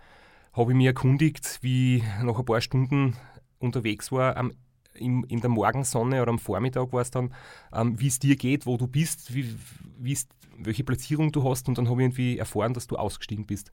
[0.53, 3.17] habe ich mich erkundigt, wie nach ein paar Stunden
[3.59, 4.53] unterwegs war, am,
[4.93, 7.33] im, in der Morgensonne oder am Vormittag war es dann,
[7.73, 9.55] ähm, wie es dir geht, wo du bist, wie,
[10.57, 13.71] welche Platzierung du hast und dann habe ich irgendwie erfahren, dass du ausgestiegen bist.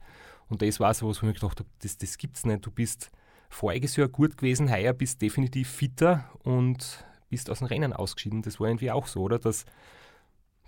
[0.49, 2.65] Und das war so was, wo ich mir gedacht habe, das, das gibt's nicht.
[2.65, 3.11] Du bist
[3.49, 8.41] voriges Jahr gut gewesen, heuer bist definitiv fitter und bist aus dem Rennen ausgeschieden.
[8.41, 9.39] Das war irgendwie auch so, oder?
[9.39, 9.65] Dass,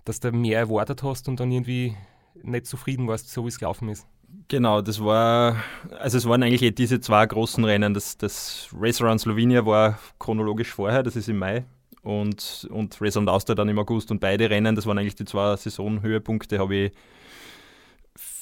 [0.05, 1.95] dass du mehr erwartet hast und dann irgendwie
[2.43, 4.07] nicht zufrieden warst, so wie es gelaufen ist.
[4.47, 5.57] Genau, das war,
[5.99, 7.93] also es waren eigentlich eh diese zwei großen Rennen.
[7.93, 11.65] Das, das Race Around Slovenia war chronologisch vorher, das ist im Mai.
[12.01, 14.09] Und, und Race Around Austria dann im August.
[14.09, 16.91] Und beide Rennen, das waren eigentlich die zwei Saisonhöhepunkte, habe ich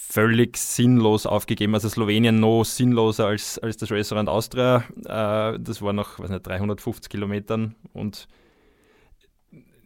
[0.09, 1.75] völlig sinnlos aufgegeben.
[1.75, 4.83] Also Slowenien noch sinnloser als, als das Restaurant Austria.
[5.05, 8.27] Äh, das war noch, weiß nicht, 350 Kilometern und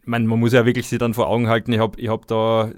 [0.06, 2.70] man, man muss ja wirklich sich dann vor Augen halten, ich habe ich hab da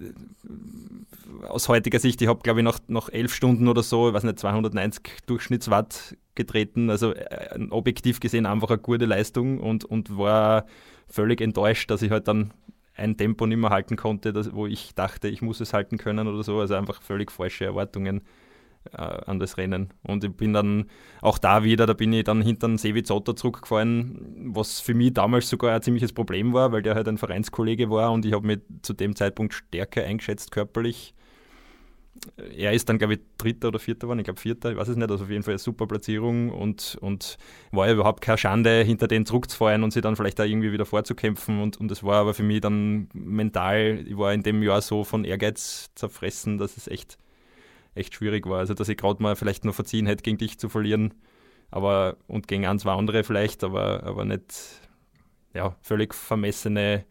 [1.49, 4.39] aus heutiger Sicht, ich habe glaube ich nach, nach elf Stunden oder so, weiß nicht,
[4.39, 10.67] 290 Durchschnittswatt getreten, also äh, objektiv gesehen einfach eine gute Leistung und, und war
[11.09, 12.53] völlig enttäuscht, dass ich halt dann
[12.97, 16.29] ein Tempo nicht mehr halten konnte, das, wo ich dachte, ich muss es halten können
[16.29, 16.61] oder so.
[16.61, 18.23] Also einfach völlig falsche Erwartungen
[18.93, 19.91] äh, an das Rennen.
[20.03, 20.87] Und ich bin dann
[21.21, 25.15] auch da wieder, da bin ich dann hinter den Sevi Zotter zurückgefallen, was für mich
[25.15, 28.47] damals sogar ein ziemliches Problem war, weil der halt ein Vereinskollege war und ich habe
[28.47, 31.16] mich zu dem Zeitpunkt stärker eingeschätzt körperlich
[32.57, 34.97] er ist dann, glaube ich, Dritter oder Vierter geworden, ich glaube Vierter, ich weiß es
[34.97, 37.39] nicht, also auf jeden Fall eine super Platzierung und, und
[37.73, 40.87] war ja überhaupt keine Schande, hinter den zurückzufallen und sie dann vielleicht da irgendwie wieder
[40.87, 44.83] vorzukämpfen und, und das war aber für mich dann mental, ich war in dem Jahr
[44.83, 47.19] so von Ehrgeiz zerfressen, dass es echt,
[47.95, 50.69] echt schwierig war, also dass ich gerade mal vielleicht nur verziehen hätte, gegen dich zu
[50.69, 51.15] verlieren,
[51.71, 54.55] aber und gegen ein, zwei andere vielleicht, aber, aber nicht,
[55.55, 57.05] ja, völlig vermessene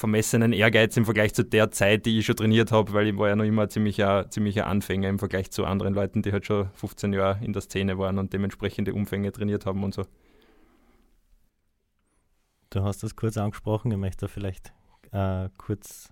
[0.00, 3.28] vermessenen Ehrgeiz im Vergleich zu der Zeit, die ich schon trainiert habe, weil ich war
[3.28, 7.12] ja noch immer ziemlicher, ziemlicher Anfänger im Vergleich zu anderen Leuten, die halt schon 15
[7.12, 10.04] Jahre in der Szene waren und dementsprechende Umfänge trainiert haben und so.
[12.70, 14.72] Du hast das kurz angesprochen, ich möchte da vielleicht
[15.12, 16.10] äh, kurz,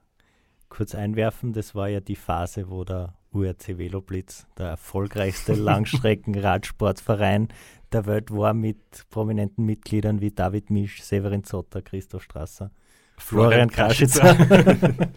[0.69, 1.55] kurz einwerfen.
[1.55, 7.49] Das war ja die Phase, wo der URC Veloblitz, der erfolgreichste Langstrecken-Radsportverein
[7.93, 12.71] der Welt war, mit prominenten Mitgliedern wie David Misch, Severin Zotter, Christoph Strasser
[13.19, 14.37] Florian Kraschitzer,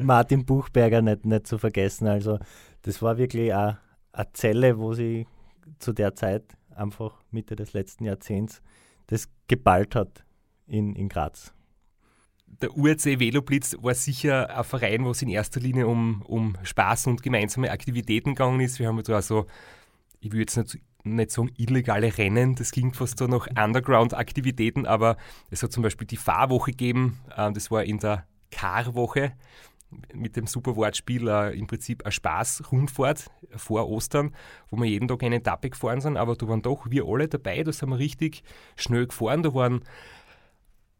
[0.00, 2.06] Martin Buchberger nicht, nicht zu vergessen.
[2.06, 2.38] Also
[2.82, 3.78] das war wirklich eine,
[4.12, 5.26] eine Zelle, wo sie
[5.78, 8.62] zu der Zeit einfach Mitte des letzten Jahrzehnts
[9.08, 10.24] das geballt hat
[10.66, 11.52] in, in Graz.
[12.46, 17.06] Der URC Veloblitz war sicher ein Verein, wo es in erster Linie um, um Spaß
[17.06, 18.78] und gemeinsame Aktivitäten gegangen ist.
[18.78, 19.46] Wir haben da also,
[20.20, 25.16] ich würde jetzt nicht nicht sagen illegale Rennen, das klingt fast so nach Underground-Aktivitäten, aber
[25.50, 29.32] es hat zum Beispiel die Fahrwoche gegeben, äh, das war in der Karwoche
[30.12, 34.34] mit dem super Wortspiel äh, im Prinzip eine Spaß-Rundfahrt vor Ostern,
[34.70, 37.62] wo wir jeden Tag eine Etappe gefahren sind, aber da waren doch wir alle dabei,
[37.62, 38.42] da sind wir richtig
[38.76, 39.82] schnell gefahren, da waren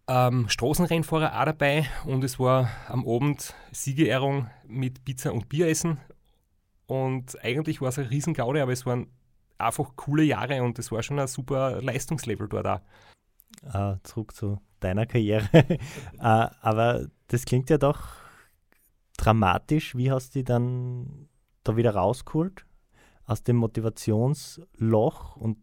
[0.06, 5.98] ähm, Straßenrennfahrer auch dabei und es war am Abend Siegerehrung mit Pizza und Bieressen
[6.86, 9.08] und eigentlich war es ein Riesengaude, aber es waren
[9.58, 12.80] einfach coole Jahre und das war schon ein super Leistungslevel dort auch.
[13.74, 15.48] Uh, zurück zu deiner Karriere.
[16.18, 16.18] uh,
[16.60, 18.00] aber das klingt ja doch
[19.16, 19.96] dramatisch.
[19.96, 21.28] Wie hast du dich dann
[21.64, 22.64] da wieder rausgeholt
[23.24, 25.58] aus dem Motivationsloch und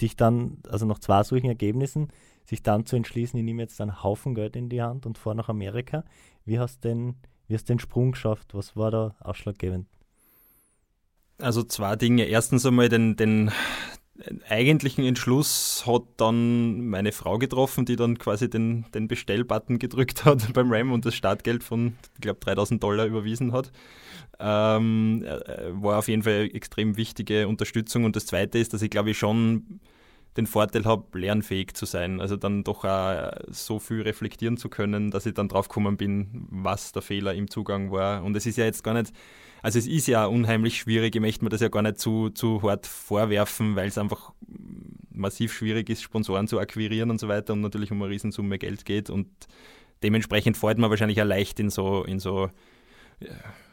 [0.00, 2.08] dich dann, also nach zwei solchen Ergebnissen,
[2.44, 5.36] sich dann zu entschließen, ich nehme jetzt einen Haufen Geld in die Hand und fahre
[5.36, 6.04] nach Amerika.
[6.44, 7.16] Wie hast du den,
[7.48, 8.54] den Sprung geschafft?
[8.54, 9.86] Was war da ausschlaggebend?
[11.40, 12.24] Also zwei Dinge.
[12.24, 13.50] Erstens einmal den, den
[14.48, 20.52] eigentlichen Entschluss hat dann meine Frau getroffen, die dann quasi den, den Bestellbutton gedrückt hat
[20.52, 23.72] beim RAM und das Startgeld von, ich glaube, 3000 Dollar überwiesen hat.
[24.38, 28.04] Ähm, äh, war auf jeden Fall extrem wichtige Unterstützung.
[28.04, 29.80] Und das Zweite ist, dass ich glaube ich schon
[30.36, 32.20] den Vorteil habe, lernfähig zu sein.
[32.20, 36.46] Also dann doch auch so viel reflektieren zu können, dass ich dann drauf gekommen bin,
[36.50, 38.22] was der Fehler im Zugang war.
[38.22, 39.12] Und es ist ja jetzt gar nicht
[39.62, 42.62] also es ist ja unheimlich schwierig, ich möchte mir das ja gar nicht zu, zu
[42.62, 44.32] hart vorwerfen, weil es einfach
[45.12, 48.84] massiv schwierig ist, Sponsoren zu akquirieren und so weiter und natürlich um eine Riesensumme Geld
[48.84, 49.28] geht und
[50.02, 52.50] dementsprechend fällt man wahrscheinlich auch leicht in so, in so,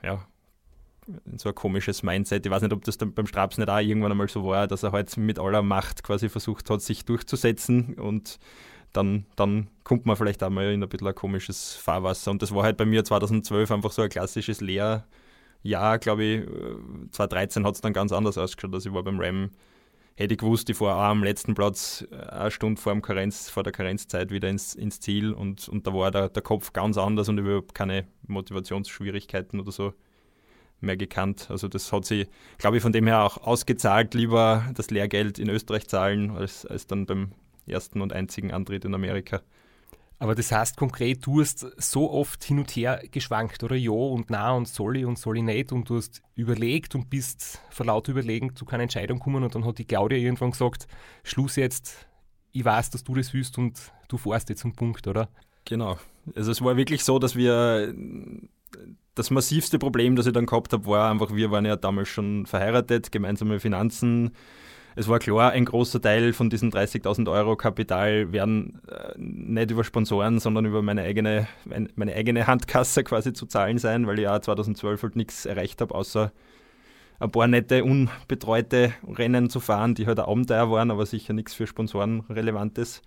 [0.03, 0.25] ja,
[1.25, 2.45] in so ein komisches Mindset.
[2.45, 4.83] Ich weiß nicht, ob das dann beim Straps nicht auch irgendwann einmal so war, dass
[4.83, 8.39] er halt mit aller Macht quasi versucht hat, sich durchzusetzen und
[8.93, 12.31] dann, dann kommt man vielleicht auch mal in ein bisschen ein komisches Fahrwasser.
[12.31, 15.05] Und das war halt bei mir 2012 einfach so ein klassisches Lehr-
[15.67, 16.45] Jahr, glaube ich,
[17.11, 18.73] 2013 hat es dann ganz anders ausgeschaut.
[18.73, 19.51] Also ich war beim Ram,
[20.15, 23.49] hätte ich gewusst, ich fahre auch am letzten Platz äh, eine Stunde vor, dem Karenz,
[23.49, 26.97] vor der Karenzzeit wieder ins, ins Ziel und, und da war der, der Kopf ganz
[26.97, 29.93] anders und überhaupt keine Motivationsschwierigkeiten oder so
[30.79, 31.47] mehr gekannt.
[31.49, 32.27] Also das hat sich,
[32.57, 36.87] glaube ich, von dem her auch ausgezahlt, lieber das Lehrgeld in Österreich zahlen, als, als
[36.87, 37.31] dann beim
[37.67, 39.41] ersten und einzigen Antritt in Amerika.
[40.19, 43.75] Aber das heißt konkret, du hast so oft hin und her geschwankt, oder?
[43.75, 47.09] Ja und na und soll ich und soll ich nicht und du hast überlegt und
[47.09, 50.87] bist vor lauter Überlegen zu keiner Entscheidung gekommen und dann hat die Claudia irgendwann gesagt,
[51.23, 52.07] Schluss jetzt,
[52.51, 55.29] ich weiß, dass du das willst und du fährst jetzt zum Punkt, oder?
[55.65, 55.97] Genau.
[56.35, 57.93] Also es war wirklich so, dass wir
[59.13, 62.45] das massivste Problem, das ich dann gehabt habe, war einfach, wir waren ja damals schon
[62.45, 64.31] verheiratet, gemeinsame Finanzen,
[64.99, 69.83] es war klar, ein großer Teil von diesen 30.000 Euro Kapital werden äh, nicht über
[69.83, 71.47] Sponsoren, sondern über meine eigene,
[71.95, 75.93] meine eigene Handkasse quasi zu zahlen sein, weil ich ja 2012 halt nichts erreicht habe,
[75.93, 76.31] außer
[77.19, 81.67] ein paar nette, unbetreute Rennen zu fahren, die halt Abenteuer waren, aber sicher nichts für
[81.67, 83.03] Sponsoren relevantes.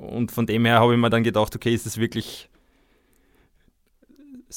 [0.00, 2.48] Und von dem her habe ich mir dann gedacht, okay, ist es wirklich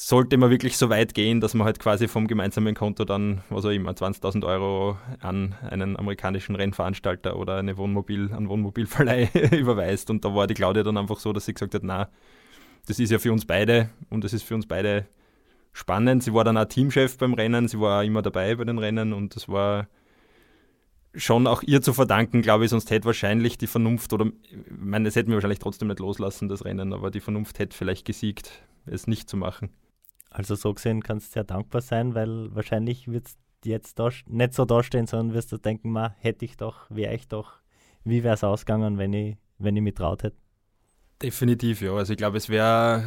[0.08, 3.66] sollte man wirklich so weit gehen, dass man halt quasi vom gemeinsamen Konto dann, was
[3.66, 10.10] auch immer, 20.000 Euro an einen amerikanischen Rennveranstalter oder eine Wohnmobil, einen Wohnmobilverleih überweist.
[10.10, 12.10] Und da war die Claudia dann einfach so, dass sie gesagt hat, na,
[12.88, 15.06] das ist ja für uns beide und das ist für uns beide
[15.74, 16.24] spannend.
[16.24, 19.12] Sie war dann auch Teamchef beim Rennen, sie war auch immer dabei bei den Rennen
[19.12, 19.88] und das war
[21.14, 25.08] schon auch ihr zu verdanken, glaube ich, sonst hätte wahrscheinlich die Vernunft, oder ich meine,
[25.10, 28.64] es hätten wir wahrscheinlich trotzdem nicht loslassen, das Rennen, aber die Vernunft hätte vielleicht gesiegt,
[28.86, 29.72] es nicht zu machen.
[30.30, 34.54] Also so gesehen kannst du sehr dankbar sein, weil wahrscheinlich wird es jetzt da, nicht
[34.54, 37.60] so dastehen, sondern wirst du denken, ma, hätte ich doch, wäre ich doch,
[38.04, 40.38] wie wäre es ausgegangen, wenn ich, wenn ich mich traut hätte?
[41.22, 41.94] Definitiv, ja.
[41.94, 43.04] Also ich glaube, es wäre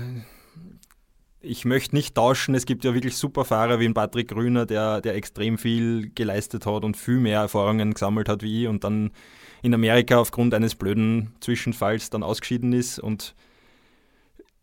[1.42, 2.54] ich möchte nicht tauschen.
[2.54, 6.66] Es gibt ja wirklich super Fahrer wie ein Patrick Grüner, der, der extrem viel geleistet
[6.66, 9.10] hat und viel mehr Erfahrungen gesammelt hat wie ich und dann
[9.62, 13.34] in Amerika aufgrund eines blöden Zwischenfalls dann ausgeschieden ist und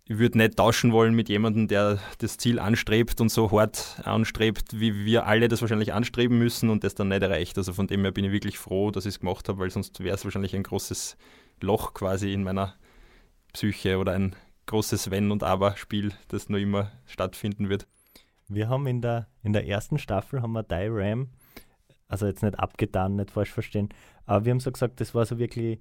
[0.09, 4.79] ich würde nicht tauschen wollen mit jemandem, der das Ziel anstrebt und so hart anstrebt,
[4.79, 7.59] wie wir alle das wahrscheinlich anstreben müssen und das dann nicht erreicht.
[7.59, 10.03] Also von dem her bin ich wirklich froh, dass ich es gemacht habe, weil sonst
[10.03, 11.15] wäre es wahrscheinlich ein großes
[11.61, 12.73] Loch quasi in meiner
[13.53, 17.85] Psyche oder ein großes Wenn und Aber-Spiel, das noch immer stattfinden wird.
[18.47, 21.29] Wir haben in der, in der ersten Staffel haben wir Die Ram,
[22.07, 23.89] also jetzt nicht abgetan, nicht falsch verstehen,
[24.25, 25.79] aber wir haben so gesagt, das war so wirklich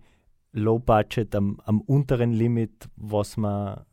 [0.52, 3.86] Low Budget am, am unteren Limit, was man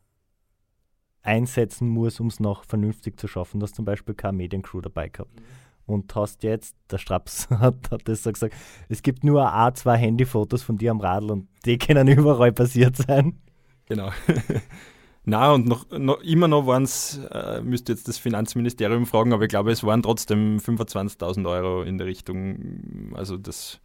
[1.25, 3.59] einsetzen muss, um es noch vernünftig zu schaffen.
[3.59, 5.33] Du hast zum Beispiel keine Mediencrew dabei gehabt.
[5.35, 5.43] Mhm.
[5.88, 8.55] Und hast jetzt, der Straps hat, hat das so gesagt,
[8.89, 12.95] es gibt nur ein, zwei Handyfotos von dir am Radl und die können überall passiert
[12.95, 13.39] sein.
[13.88, 14.11] Genau.
[15.27, 19.43] Na, und noch, noch, immer noch waren es, äh, müsste jetzt das Finanzministerium fragen, aber
[19.43, 23.11] ich glaube, es waren trotzdem 25.000 Euro in der Richtung.
[23.15, 23.79] Also das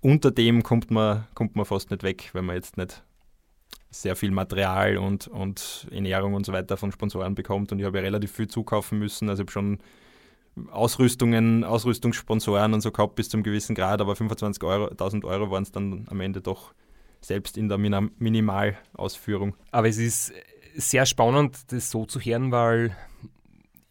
[0.00, 3.02] unter dem kommt man, kommt man fast nicht weg, wenn man jetzt nicht
[3.90, 7.72] sehr viel Material und, und Ernährung und so weiter von Sponsoren bekommt.
[7.72, 9.28] Und ich habe ja relativ viel zukaufen müssen.
[9.28, 9.78] Also ich habe schon
[10.70, 15.72] Ausrüstungen, Ausrüstungssponsoren und so gehabt bis zum gewissen Grad, aber 25.000 Euro, Euro waren es
[15.72, 16.74] dann am Ende doch
[17.20, 19.54] selbst in der Minimalausführung.
[19.70, 20.32] Aber es ist
[20.76, 22.96] sehr spannend, das so zu hören, weil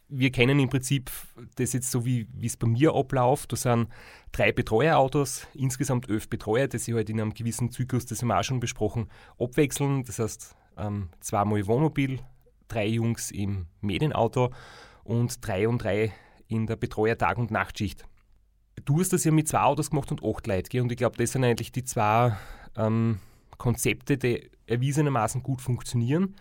[0.10, 1.12] wir kennen im Prinzip
[1.56, 3.52] das jetzt so, wie es bei mir abläuft.
[3.52, 3.90] Da sind
[4.32, 8.40] drei Betreuerautos, insgesamt elf Betreuer, die sich halt in einem gewissen Zyklus, das haben wir
[8.40, 10.04] auch schon besprochen, abwechseln.
[10.04, 12.20] Das heißt, ähm, zweimal Wohnmobil,
[12.68, 14.52] drei Jungs im Medienauto
[15.04, 16.14] und drei und drei
[16.48, 18.06] in der Betreuer-Tag- und Nachtschicht.
[18.86, 20.82] Du hast das ja mit zwei Autos gemacht und acht Leute, gell?
[20.82, 22.38] und ich glaube, das sind eigentlich die zwei
[22.78, 23.20] ähm,
[23.58, 26.36] Konzepte, die erwiesenermaßen gut funktionieren.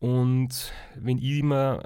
[0.00, 1.82] Und wenn ich immer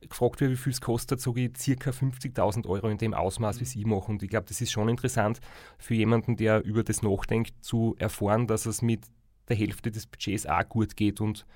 [0.00, 1.90] gefragt werde, wie viel es kostet, sage ich ca.
[1.90, 4.10] 50.000 Euro in dem Ausmaß, wie es ich mache.
[4.10, 5.40] Und ich glaube, das ist schon interessant
[5.78, 9.04] für jemanden, der über das nachdenkt, zu erfahren, dass es mit
[9.48, 11.20] der Hälfte des Budgets auch gut geht.
[11.20, 11.46] Und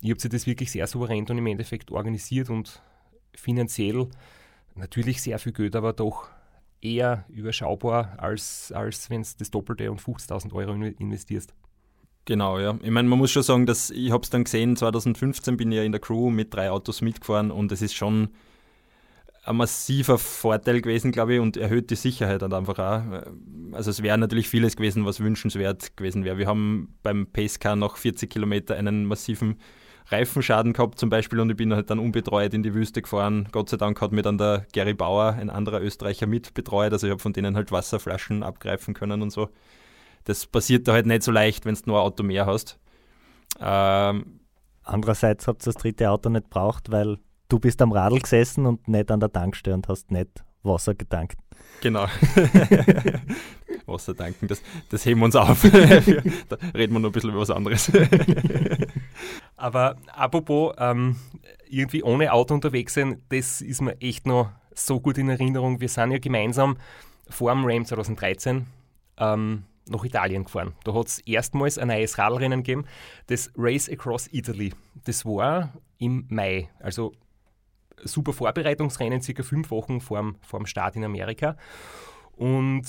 [0.00, 2.82] ich habe sich das wirklich sehr souverän und im Endeffekt organisiert und
[3.34, 4.08] finanziell
[4.74, 6.28] natürlich sehr viel Geld, aber doch
[6.80, 11.54] eher überschaubar, als, als wenn du das Doppelte und 50.000 Euro investierst.
[12.24, 12.78] Genau, ja.
[12.82, 15.78] Ich meine, man muss schon sagen, dass ich habe es dann gesehen, 2015 bin ich
[15.78, 18.28] ja in der Crew mit drei Autos mitgefahren und es ist schon
[19.44, 23.02] ein massiver Vorteil gewesen, glaube ich, und erhöht die Sicherheit dann einfach auch.
[23.72, 26.38] Also es wäre natürlich vieles gewesen, was wünschenswert gewesen wäre.
[26.38, 29.56] Wir haben beim Pacecar nach 40 Kilometer einen massiven
[30.06, 33.48] Reifenschaden gehabt zum Beispiel und ich bin halt dann unbetreut in die Wüste gefahren.
[33.50, 36.92] Gott sei Dank hat mir dann der Gary Bauer, ein anderer Österreicher, mitbetreut.
[36.92, 39.48] Also ich habe von denen halt Wasserflaschen abgreifen können und so.
[40.24, 42.78] Das passiert da halt nicht so leicht, wenn du nur ein Auto mehr hast.
[43.60, 44.40] Ähm,
[44.84, 48.88] Andererseits habt ihr das dritte Auto nicht braucht, weil du bist am Radl gesessen und
[48.88, 51.36] nicht an der Tankstelle und hast nicht Wasser getankt.
[51.80, 52.06] Genau.
[53.86, 55.62] Wasser tanken, das, das heben wir uns auf.
[56.48, 57.90] da reden wir noch ein bisschen über was anderes.
[59.56, 61.16] Aber apropos ähm,
[61.68, 65.80] irgendwie ohne Auto unterwegs sein, das ist mir echt noch so gut in Erinnerung.
[65.80, 66.76] Wir sind ja gemeinsam
[67.28, 68.66] vor dem Ram 2013
[69.18, 70.74] ähm, nach Italien gefahren.
[70.84, 72.86] Da hat es erstmals ein neues Radrennen gegeben,
[73.26, 74.72] das Race Across Italy.
[75.04, 77.12] Das war im Mai, also
[78.04, 81.56] super Vorbereitungsrennen, circa fünf Wochen vor dem Start in Amerika.
[82.32, 82.86] Und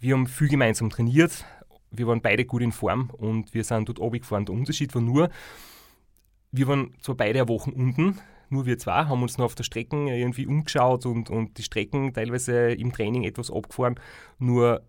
[0.00, 1.44] wir haben viel gemeinsam trainiert.
[1.90, 4.44] Wir waren beide gut in Form und wir sind dort oben gefahren.
[4.44, 5.30] Der Unterschied war nur,
[6.52, 8.18] wir waren zwar beide eine Woche unten,
[8.48, 12.12] nur wir zwei, haben uns noch auf der Strecke irgendwie umgeschaut und, und die Strecken
[12.12, 13.98] teilweise im Training etwas abgefahren.
[14.38, 14.82] Nur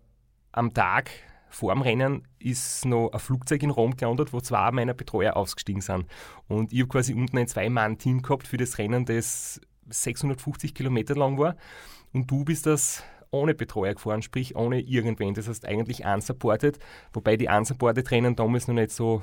[0.52, 1.10] am Tag
[1.50, 5.82] vor dem Rennen ist noch ein Flugzeug in Rom gelandet, wo zwei meiner Betreuer ausgestiegen
[5.82, 6.06] sind.
[6.46, 11.38] Und ich habe quasi unten ein Zwei-Mann-Team gehabt für das Rennen, das 650 Kilometer lang
[11.38, 11.56] war.
[12.12, 15.34] Und du bist das ohne Betreuer gefahren, sprich ohne irgendwen.
[15.34, 16.78] Das heißt eigentlich unsupported,
[17.12, 19.22] wobei die unsupported Rennen damals noch nicht so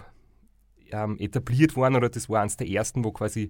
[0.92, 3.50] ähm, etabliert waren oder das war eines der ersten, wo quasi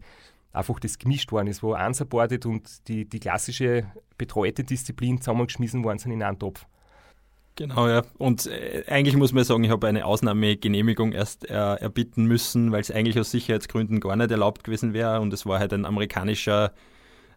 [0.53, 5.99] einfach das gemischt worden ist, wo unsupported und die, die klassische betreute Disziplin zusammengeschmissen worden
[5.99, 6.65] sind in einen Topf.
[7.55, 8.03] Genau, ja.
[8.17, 12.81] Und äh, eigentlich muss man sagen, ich habe eine Ausnahmegenehmigung erst äh, erbitten müssen, weil
[12.81, 15.21] es eigentlich aus Sicherheitsgründen gar nicht erlaubt gewesen wäre.
[15.21, 16.73] Und es war halt ein amerikanischer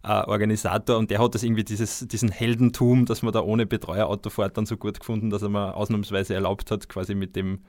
[0.03, 4.31] äh, Organisator und der hat das irgendwie dieses, diesen Heldentum, dass man da ohne Betreuerauto
[4.31, 7.61] fährt, dann so gut gefunden, dass er mir ausnahmsweise erlaubt hat, quasi mit dem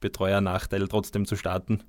[0.00, 1.82] Betreuernachteil trotzdem zu starten.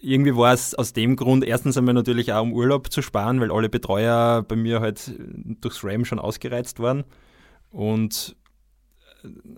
[0.00, 3.52] Irgendwie war es aus dem Grund erstens einmal natürlich auch um Urlaub zu sparen, weil
[3.52, 5.12] alle Betreuer bei mir halt
[5.60, 7.04] durchs RAM schon ausgereizt waren.
[7.70, 8.36] Und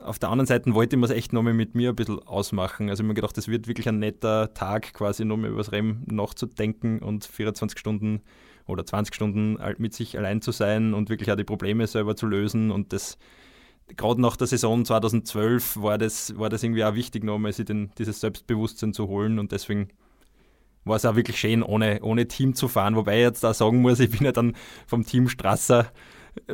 [0.01, 2.89] auf der anderen Seite wollte ich es echt nochmal mit mir ein bisschen ausmachen.
[2.89, 5.73] Also ich habe mir gedacht, das wird wirklich ein netter Tag, quasi nochmal über das
[5.73, 8.23] REM nachzudenken und 24 Stunden
[8.67, 12.27] oder 20 Stunden mit sich allein zu sein und wirklich auch die Probleme selber zu
[12.27, 12.71] lösen.
[12.71, 13.19] Und das,
[13.97, 17.91] gerade nach der Saison 2012 war das, war das irgendwie auch wichtig, nochmal sich den,
[17.99, 19.39] dieses Selbstbewusstsein zu holen.
[19.39, 19.89] Und deswegen
[20.85, 22.97] war es auch wirklich schön, ohne, ohne Team zu fahren.
[22.97, 24.55] Wobei ich jetzt da sagen muss, ich bin ja dann
[24.87, 25.91] vom Team Strasser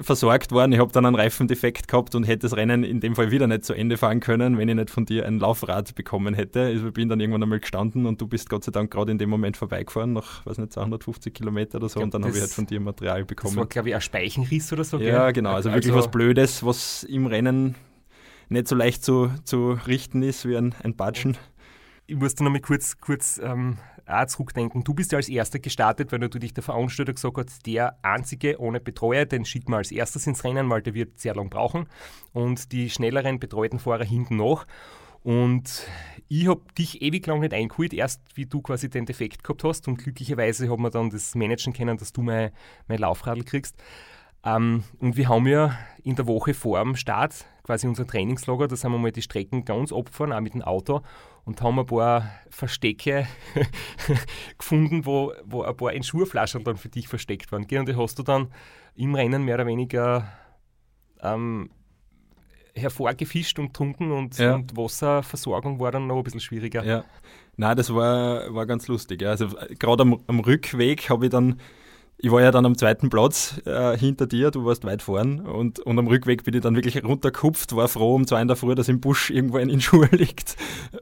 [0.00, 0.72] versorgt worden.
[0.72, 3.64] Ich habe dann einen Reifendefekt gehabt und hätte das Rennen in dem Fall wieder nicht
[3.64, 6.70] zu Ende fahren können, wenn ich nicht von dir ein Laufrad bekommen hätte.
[6.70, 9.30] Ich bin dann irgendwann einmal gestanden und du bist Gott sei Dank gerade in dem
[9.30, 11.94] Moment vorbeigefahren, nach, weiß nicht, 250 Kilometer oder so.
[11.94, 13.54] Glaub, und dann habe ich halt von dir Material bekommen.
[13.54, 14.98] Das war, glaube ich, ein Speichenriss oder so.
[14.98, 15.34] Ja, gell?
[15.34, 15.50] genau.
[15.50, 17.74] Also, also wirklich was Blödes, was im Rennen
[18.48, 21.36] nicht so leicht zu, zu richten ist wie ein, ein Batschen.
[22.06, 23.78] Ich muss da noch mal kurz, kurz ähm,
[24.10, 24.84] auch zurückdenken.
[24.84, 28.80] Du bist ja als Erster gestartet, weil natürlich der Veranstalter gesagt hat, der Einzige ohne
[28.80, 31.86] Betreuer, den schicken wir als erstes ins Rennen, weil der wird sehr lang brauchen.
[32.32, 34.66] Und die schnelleren betreuten Fahrer hinten noch.
[35.22, 35.86] Und
[36.28, 39.88] ich habe dich ewig lang nicht eingeholt, erst wie du quasi den Defekt gehabt hast.
[39.88, 42.50] Und glücklicherweise haben wir dann das managen können, dass du mein,
[42.88, 43.76] mein Laufradl kriegst.
[44.44, 48.76] Ähm, und wir haben ja in der Woche vor dem Start quasi unser Trainingslager, da
[48.76, 51.02] sind wir mal die Strecken ganz abgefahren, auch mit dem Auto
[51.50, 53.26] und haben ein paar Verstecke
[54.56, 57.62] gefunden, wo, wo ein paar Entschurflaschen dann für dich versteckt waren.
[57.64, 58.52] Und die hast du dann
[58.94, 60.30] im Rennen mehr oder weniger
[61.20, 61.70] ähm,
[62.76, 64.54] hervorgefischt und getrunken und, ja.
[64.54, 66.84] und, Wasserversorgung war dann noch ein bisschen schwieriger.
[66.84, 67.04] Ja,
[67.56, 69.26] nein, das war, war ganz lustig.
[69.26, 71.60] Also gerade am, am Rückweg habe ich dann
[72.22, 75.80] ich war ja dann am zweiten Platz äh, hinter dir, du warst weit vorn und,
[75.80, 78.74] und am Rückweg bin ich dann wirklich runtergekupft, war froh um zwei in der Früh,
[78.74, 80.56] dass im Busch irgendwo ein Inschuh liegt,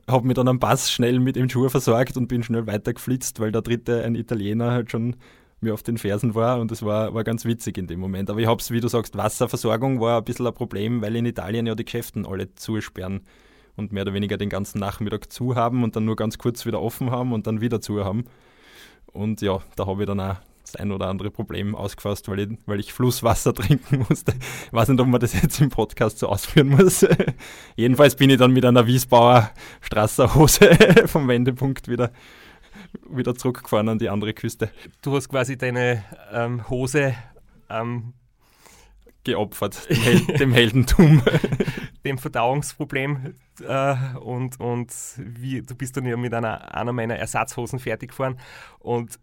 [0.07, 3.51] habe mich dann am Pass schnell mit dem Schuh versorgt und bin schnell weitergeflitzt, weil
[3.51, 5.17] der dritte, ein Italiener, halt schon
[5.61, 8.31] mir auf den Fersen war und es war, war ganz witzig in dem Moment.
[8.31, 11.27] Aber ich habe es, wie du sagst, Wasserversorgung war ein bisschen ein Problem, weil in
[11.27, 13.23] Italien ja die Geschäften alle zusperren
[13.75, 16.81] und mehr oder weniger den ganzen Nachmittag zu haben und dann nur ganz kurz wieder
[16.81, 18.25] offen haben und dann wieder zu haben.
[19.13, 20.37] Und ja, da habe ich dann auch
[20.69, 24.35] das ein oder andere Problem ausgefasst, weil ich, weil ich Flusswasser trinken musste.
[24.67, 27.07] Ich weiß nicht, ob man das jetzt im Podcast so ausführen muss.
[27.77, 29.51] Jedenfalls bin ich dann mit einer Wiesbauer
[29.81, 30.71] Strasserhose
[31.07, 32.13] vom Wendepunkt wieder,
[33.11, 34.71] wieder zurückgefahren an die andere Küste.
[35.03, 37.15] Du hast quasi deine ähm, Hose
[37.71, 38.13] ähm,
[39.25, 41.23] geopfert, dem, Hel dem Heldentum.
[42.05, 43.35] dem Verdauungsproblem
[43.67, 48.39] äh, und, und wie, du bist dann ja mit einer, einer meiner Ersatzhosen fertig gefahren
[48.79, 49.19] und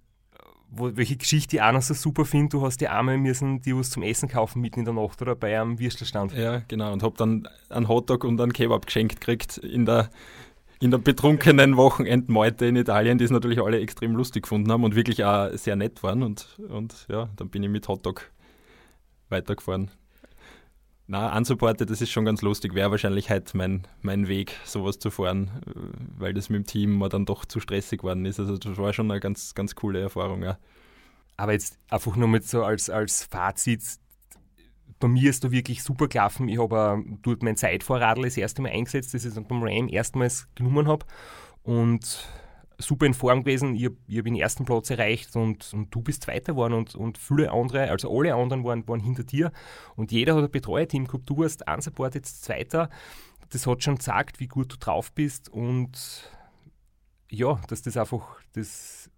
[0.69, 3.75] wo, welche Geschichte ich auch noch so super finde, du hast ja einmal müssen die
[3.75, 6.33] was zum Essen kaufen mitten in der Nacht oder bei einem Würstelstand.
[6.33, 6.91] Ja, genau.
[6.91, 10.09] Und habe dann einen Hotdog und einen Kebab geschenkt gekriegt in der,
[10.79, 14.95] in der betrunkenen Wochenendmeute in Italien, die es natürlich alle extrem lustig gefunden haben und
[14.95, 16.23] wirklich auch sehr nett waren.
[16.23, 18.31] Und, und ja, dann bin ich mit Hotdog
[19.29, 19.91] weitergefahren.
[21.07, 22.73] Na, unsupported, das ist schon ganz lustig.
[22.73, 25.51] Wäre wahrscheinlich halt mein, mein Weg, sowas zu fahren,
[26.17, 28.39] weil das mit dem Team mal dann doch zu stressig geworden ist.
[28.39, 30.41] Also das war schon eine ganz, ganz coole Erfahrung.
[30.41, 30.57] Ja.
[31.37, 33.83] Aber jetzt einfach nur mit so als, als Fazit,
[34.99, 36.49] bei mir ist da wirklich super gelaufen.
[36.49, 40.87] Ich habe dort mein Zeitvorradl das erste Mal eingesetzt, das ich beim Ram erstmals genommen
[40.87, 41.05] habe.
[41.61, 42.27] Und
[42.77, 43.75] super in Form gewesen.
[43.75, 47.17] Ich habe hab den ersten Platz erreicht und, und du bist Zweiter geworden und, und
[47.17, 49.51] viele andere, also alle anderen waren, waren hinter dir
[49.95, 51.29] und jeder hat ein Betreuerteam gehabt.
[51.29, 52.89] Du hast unsupported jetzt Zweiter.
[53.49, 56.29] Das hat schon gesagt, wie gut du drauf bist und
[57.29, 59.09] ja, dass das einfach, das,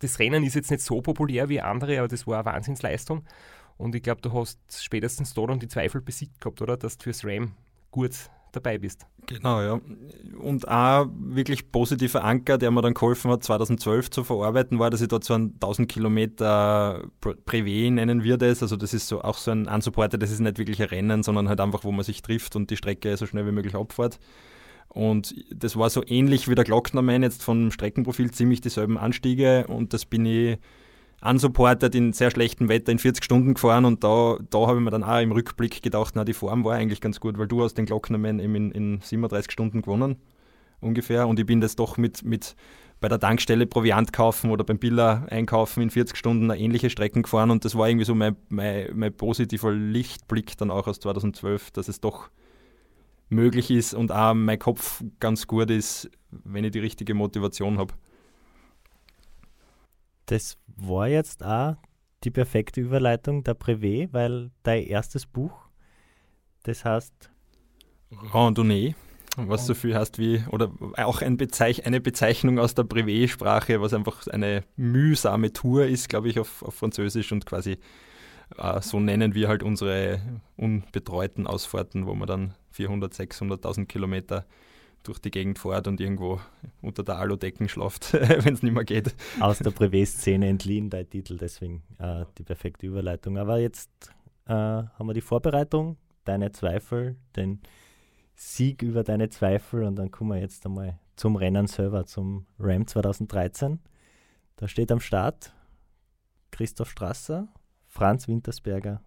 [0.00, 3.24] das Rennen ist jetzt nicht so populär wie andere, aber das war eine Wahnsinnsleistung
[3.76, 6.76] und ich glaube, du hast spätestens da dann die Zweifel besiegt gehabt, oder?
[6.76, 7.52] Dass du fürs Ram
[7.90, 9.06] gut dabei bist.
[9.26, 9.80] Genau, ja.
[10.38, 15.00] Und auch wirklich positiver Anker, der mir dann geholfen hat, 2012 zu verarbeiten, war, dass
[15.00, 18.62] ich dort so ein 1000 Kilometer Privé nennen wir das.
[18.62, 21.48] Also das ist so auch so ein Unsupported, das ist nicht wirklich ein Rennen, sondern
[21.48, 24.18] halt einfach, wo man sich trifft und die Strecke so schnell wie möglich abfährt.
[24.88, 29.92] Und das war so ähnlich wie der Glocknermann, jetzt vom Streckenprofil ziemlich dieselben Anstiege und
[29.92, 30.58] das bin ich
[31.24, 34.90] unsupported in sehr schlechtem Wetter in 40 Stunden gefahren und da, da habe ich mir
[34.90, 37.74] dann auch im Rückblick gedacht, na, die Form war eigentlich ganz gut, weil du hast
[37.74, 40.16] den Glocknermann eben in, in 37 Stunden gewonnen
[40.80, 42.54] ungefähr und ich bin das doch mit, mit
[43.00, 47.50] bei der Tankstelle Proviant kaufen oder beim Biller einkaufen in 40 Stunden ähnliche Strecken gefahren
[47.50, 51.88] und das war irgendwie so mein, mein, mein positiver Lichtblick dann auch aus 2012, dass
[51.88, 52.28] es doch
[53.30, 57.94] möglich ist und auch mein Kopf ganz gut ist, wenn ich die richtige Motivation habe.
[60.26, 61.76] Das war jetzt auch
[62.24, 65.52] die perfekte Überleitung der Privé, weil dein erstes Buch,
[66.62, 67.30] das heißt
[68.32, 68.94] Randonnée,
[69.36, 73.92] was so viel heißt wie, oder auch ein Bezeich eine Bezeichnung aus der Privé-Sprache, was
[73.92, 77.78] einfach eine mühsame Tour ist, glaube ich, auf, auf Französisch und quasi
[78.56, 80.20] äh, so nennen wir halt unsere
[80.56, 84.46] unbetreuten Ausfahrten, wo man dann 400, 600.000 Kilometer
[85.04, 86.40] durch die Gegend fährt und irgendwo
[86.82, 89.14] unter der Aludecken schlaft, wenn es nicht mehr geht.
[89.38, 93.38] Aus der Privé-Szene entliehen, dein Titel, deswegen äh, die perfekte Überleitung.
[93.38, 93.90] Aber jetzt
[94.46, 97.60] äh, haben wir die Vorbereitung, deine Zweifel, den
[98.34, 102.86] Sieg über deine Zweifel und dann kommen wir jetzt einmal zum Rennen selber, zum Ram
[102.86, 103.78] 2013.
[104.56, 105.54] Da steht am Start
[106.50, 107.48] Christoph Strasser,
[107.86, 109.02] Franz Wintersberger,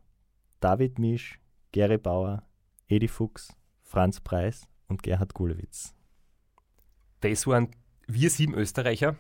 [0.60, 1.40] David Misch,
[1.72, 2.44] Gary Bauer,
[2.88, 5.94] Edi Fuchs, Franz Preis und Gerhard Gulewitz.
[7.22, 7.70] Das waren
[8.08, 9.16] wir sieben Österreicher.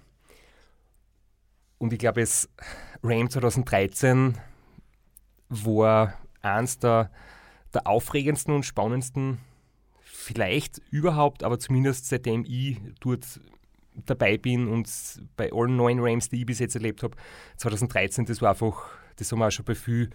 [1.78, 2.49] Und ich glaube, es
[3.03, 4.38] Ram 2013
[5.49, 7.11] war eins der,
[7.74, 9.39] der aufregendsten und spannendsten,
[10.01, 13.39] vielleicht überhaupt, aber zumindest seitdem ich dort
[14.05, 14.89] dabei bin und
[15.36, 17.15] bei allen neuen Rams, die ich bis jetzt erlebt habe,
[17.57, 20.13] 2013, das war einfach, das haben wir auch schon bei vielen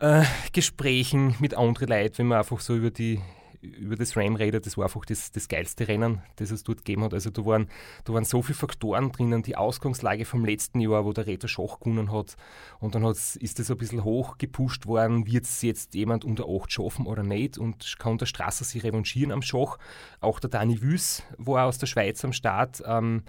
[0.00, 3.20] äh, Gesprächen mit anderen Leuten, wenn man einfach so über die
[3.60, 7.04] über das Ram redet, das war einfach das, das geilste Rennen, das es dort gegeben
[7.04, 7.14] hat.
[7.14, 7.68] Also da waren,
[8.04, 11.80] da waren so viele Faktoren drinnen, die Ausgangslage vom letzten Jahr, wo der Reto Schach
[11.80, 12.36] gewonnen hat
[12.80, 16.70] und dann ist das ein bisschen hoch gepusht worden, wird es jetzt jemand unter 8
[16.70, 19.78] schaffen oder nicht und kann der Strasser sich revanchieren am Schach.
[20.20, 22.82] Auch der Dani Wüs war aus der Schweiz am Start.
[22.86, 23.22] Ähm,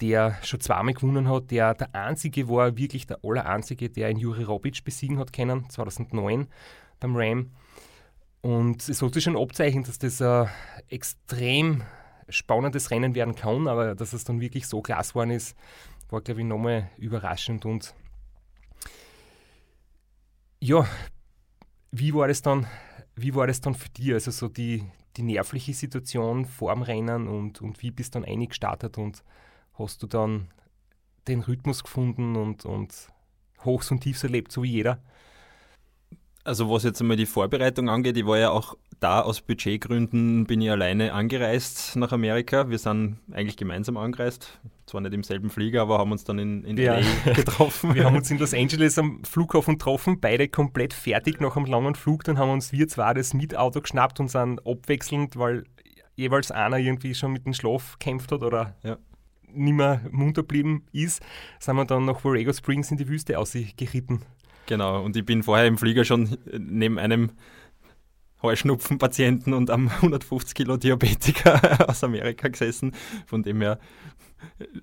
[0.00, 4.44] der schon zweimal gewonnen hat, der der einzige war, wirklich der allereinzige, der einen Juri
[4.44, 6.46] Robic besiegen hat können, 2009
[7.00, 7.50] beim Ram.
[8.40, 10.48] Und es sollte schon abzeichnen, dass das ein
[10.88, 11.82] extrem
[12.28, 15.56] spannendes Rennen werden kann, aber dass es dann wirklich so klasse geworden ist,
[16.10, 17.64] war, glaube ich, nochmal überraschend.
[17.64, 17.94] Und
[20.60, 20.86] ja,
[21.90, 22.66] wie war das dann,
[23.16, 24.12] wie war das dann für dich?
[24.12, 24.84] Also so die,
[25.16, 29.24] die nervliche Situation vor dem Rennen und, und wie bist du dann eingestartet und
[29.74, 30.48] hast du dann
[31.26, 33.08] den Rhythmus gefunden und, und
[33.64, 35.02] Hochs und Tiefs erlebt, so wie jeder?
[36.48, 40.62] Also was jetzt einmal die Vorbereitung angeht, ich war ja auch da aus Budgetgründen, bin
[40.62, 42.70] ich alleine angereist nach Amerika.
[42.70, 46.64] Wir sind eigentlich gemeinsam angereist, zwar nicht im selben Flieger, aber haben uns dann in,
[46.64, 46.98] in Ja.
[47.26, 47.94] LA getroffen.
[47.94, 51.94] Wir haben uns in Los Angeles am Flughafen getroffen, beide komplett fertig nach einem langen
[51.94, 52.24] Flug.
[52.24, 55.64] Dann haben uns wir zwei das Mietauto geschnappt und sind abwechselnd, weil
[56.16, 58.96] jeweils einer irgendwie schon mit dem Schlaf gekämpft hat oder Ja.
[59.52, 61.22] nicht mehr munter geblieben ist,
[61.60, 64.22] sind wir dann nach Borrego Springs in die Wüste ausgeritten.
[64.68, 67.30] Genau, und ich bin vorher im Flieger schon neben einem
[68.42, 72.92] Heuschnupfenpatienten und einem 150 Kilo Diabetiker aus Amerika gesessen,
[73.26, 73.78] von dem her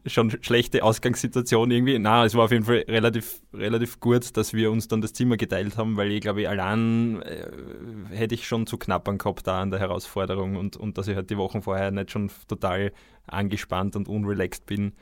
[0.08, 2.00] schon schlechte Ausgangssituation irgendwie.
[2.00, 5.38] Na, es war auf jeden Fall relativ, relativ gut, dass wir uns dann das Zimmer
[5.38, 7.46] geteilt haben, weil ich glaube, ich allein äh,
[8.10, 11.30] hätte ich schon zu knappern gehabt da an der Herausforderung und, und dass ich halt
[11.30, 12.92] die Wochen vorher nicht schon total
[13.28, 14.94] angespannt und unrelaxed bin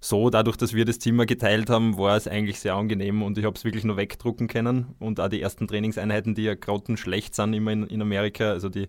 [0.00, 3.44] so, dadurch, dass wir das Zimmer geteilt haben, war es eigentlich sehr angenehm und ich
[3.44, 4.94] habe es wirklich nur wegdrucken können.
[5.00, 8.88] Und auch die ersten Trainingseinheiten, die ja grottenschlecht sind immer in, in Amerika, also die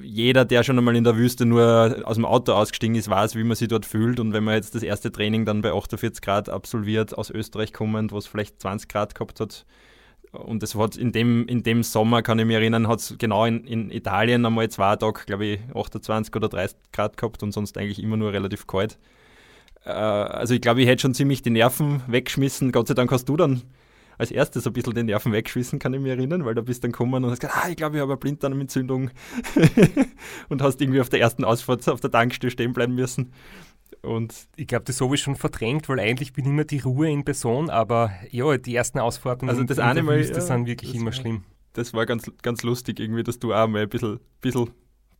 [0.00, 3.44] jeder, der schon einmal in der Wüste nur aus dem Auto ausgestiegen ist, weiß, wie
[3.44, 4.18] man sich dort fühlt.
[4.18, 8.12] Und wenn man jetzt das erste Training dann bei 48 Grad absolviert, aus Österreich kommend,
[8.12, 9.64] wo es vielleicht 20 Grad gehabt hat,
[10.32, 13.44] und es hat in dem, in dem Sommer, kann ich mich erinnern, hat es genau
[13.44, 17.78] in, in Italien einmal zwei Tage, glaube ich, 28 oder 30 Grad gehabt und sonst
[17.78, 18.98] eigentlich immer nur relativ kalt.
[19.84, 22.72] Äh, also ich glaube, ich hätte schon ziemlich die Nerven weggeschmissen.
[22.72, 23.62] Gott sei Dank hast du dann
[24.16, 26.92] als erstes ein bisschen die Nerven weggeschmissen, kann ich mich erinnern, weil du bist dann
[26.92, 29.10] gekommen und hast gesagt, ah, ich glaube, ich habe eine Blinddarmentzündung
[30.48, 33.32] und hast irgendwie auf der ersten Ausfahrt auf der Tankstelle stehen bleiben müssen.
[34.02, 37.24] Und Ich glaube, das habe ich schon verdrängt, weil eigentlich bin immer die Ruhe in
[37.24, 40.40] Person, aber ja, die ersten Ausfahrten Also in- das in eine der Mal, Wüste ja,
[40.42, 41.44] sind wirklich das immer war- schlimm.
[41.72, 44.70] das war ganz, ganz lustig irgendwie, dass du auch mal ein bisschen, bisschen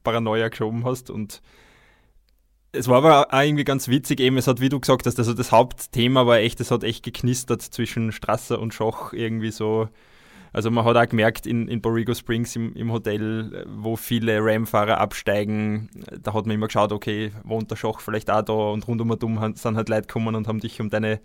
[0.03, 1.41] Paranoia geschoben hast und
[2.75, 5.33] es war aber auch irgendwie ganz witzig, eben, es hat, wie du gesagt hast, also
[5.33, 9.89] das Hauptthema war echt, es hat echt geknistert zwischen Strasser und Schoch irgendwie so.
[10.53, 14.99] Also man hat auch gemerkt in, in Borrego Springs im, im Hotel, wo viele Ram-Fahrer
[14.99, 15.91] absteigen,
[16.23, 19.11] da hat man immer geschaut, okay, wohnt der Schoch vielleicht auch da und rund um
[19.11, 21.21] und um sind halt Leute gekommen und haben dich um deine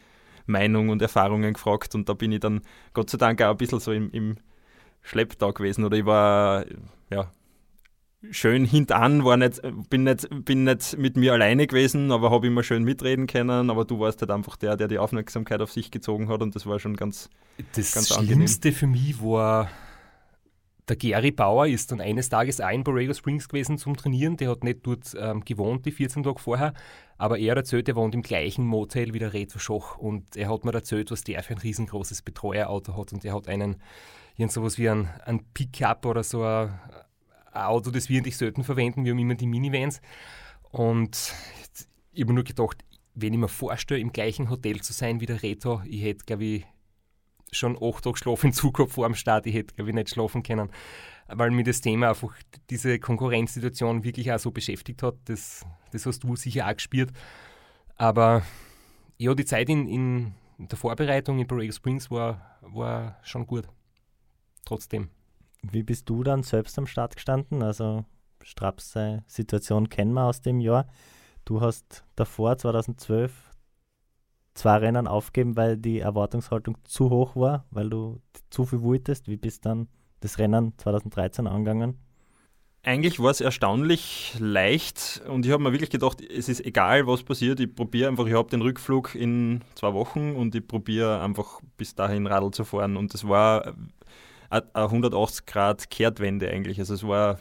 [0.47, 2.61] Meinung und Erfahrungen gefragt und da bin ich dann
[2.93, 4.37] Gott sei Dank auch ein bisschen so im, im
[5.03, 6.65] Schlepptau gewesen oder ich war
[7.11, 7.31] ja
[8.31, 12.63] schön hintan, war nicht, bin, nicht, bin nicht mit mir alleine gewesen, aber habe immer
[12.63, 13.69] schön mitreden können.
[13.69, 16.65] Aber du warst halt einfach der, der die Aufmerksamkeit auf sich gezogen hat und das
[16.65, 17.29] war schon ganz,
[17.73, 19.69] Das ganz Schlimmste für mich war,
[20.89, 24.37] der Gary Bauer ist dann eines Tages auch in Borrego Springs gewesen zum Trainieren.
[24.37, 26.73] Der hat nicht dort ähm, gewohnt, die 14 Tage vorher,
[27.17, 30.49] aber er hat erzählt, er wohnt im gleichen Motel wie der Reto Schoch und er
[30.49, 33.77] hat mir erzählt, was der für ein riesengroßes Betreuerauto hat und er hat einen,
[34.35, 36.71] irgend sowas wie ein, ein Pickup oder so ein,
[37.51, 39.05] ein Auto, das wir eigentlich selten verwenden.
[39.05, 40.01] Wir haben immer die Minivans.
[40.71, 41.33] Und
[42.11, 42.83] ich habe nur gedacht,
[43.15, 46.45] wenn ich mir vorstelle, im gleichen Hotel zu sein wie der Reto, ich hätte, glaube
[46.45, 46.65] ich,
[47.51, 49.45] schon acht Tage Schlafentzug gehabt vor dem Start.
[49.45, 50.69] Ich hätte, glaube ich, nicht schlafen können,
[51.27, 52.33] weil mir das Thema einfach
[52.69, 55.15] diese Konkurrenzsituation wirklich auch so beschäftigt hat.
[55.25, 57.11] Das, das hast du sicher auch gespürt.
[57.95, 58.43] Aber
[59.17, 63.67] ja, die Zeit in, in der Vorbereitung in Borrego Springs war, war schon gut.
[64.65, 65.09] Trotzdem.
[65.61, 67.61] Wie bist du dann selbst am Start gestanden?
[67.63, 68.05] Also
[68.43, 68.95] Straps
[69.27, 70.87] Situation kennen wir aus dem Jahr.
[71.45, 73.31] Du hast davor, 2012,
[74.53, 79.27] zwei Rennen aufgeben, weil die Erwartungshaltung zu hoch war, weil du zu viel wolltest.
[79.27, 79.87] Wie bist dann
[80.19, 81.97] das Rennen 2013 angegangen?
[82.83, 87.23] Eigentlich war es erstaunlich leicht und ich habe mir wirklich gedacht, es ist egal, was
[87.23, 87.59] passiert.
[87.59, 91.95] Ich probiere einfach, ich habe den Rückflug in zwei Wochen und ich probiere einfach bis
[91.95, 92.95] dahin Radl zu fahren.
[92.95, 93.75] Und das war
[94.49, 96.79] 180 Grad Kehrtwende eigentlich.
[96.79, 97.39] Also es war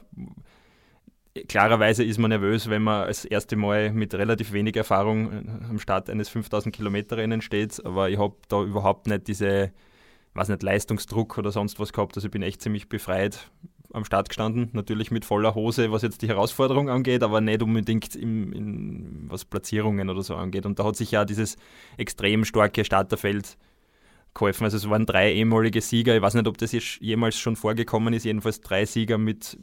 [1.47, 5.79] klarerweise ist man nervös, wenn man das erste Mal mit relativ wenig Erfahrung äh, am
[5.79, 9.73] Start eines 5000 Kilometer Rennen steht, aber ich habe da überhaupt nicht diese,
[10.35, 12.17] weiß nicht, Leistungsdruck oder sonst was gehabt.
[12.17, 13.51] Also ich bin echt ziemlich befreit
[13.93, 18.15] am Start gestanden, natürlich mit voller Hose, was jetzt die Herausforderung angeht, aber nicht unbedingt
[18.17, 20.67] im, in, was Platzierungen oder so angeht.
[20.67, 21.57] Und da hat sich ja dieses
[21.97, 23.57] extrem starke Starterfeld
[24.39, 24.64] geholfen.
[24.64, 26.16] Also es waren drei ehemalige Sieger.
[26.16, 28.24] Ich weiß nicht, ob das jemals schon vorgekommen ist.
[28.24, 29.59] Jedenfalls drei Sieger, mit,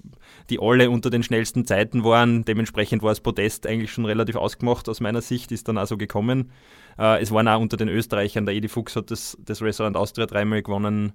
[0.49, 2.45] die alle unter den schnellsten Zeiten waren.
[2.45, 6.51] Dementsprechend war das Podest eigentlich schon relativ ausgemacht aus meiner Sicht, ist dann also gekommen.
[6.99, 8.45] Äh, es waren auch unter den Österreichern.
[8.45, 11.13] Der Edi Fuchs hat das, das Restaurant Austria dreimal gewonnen.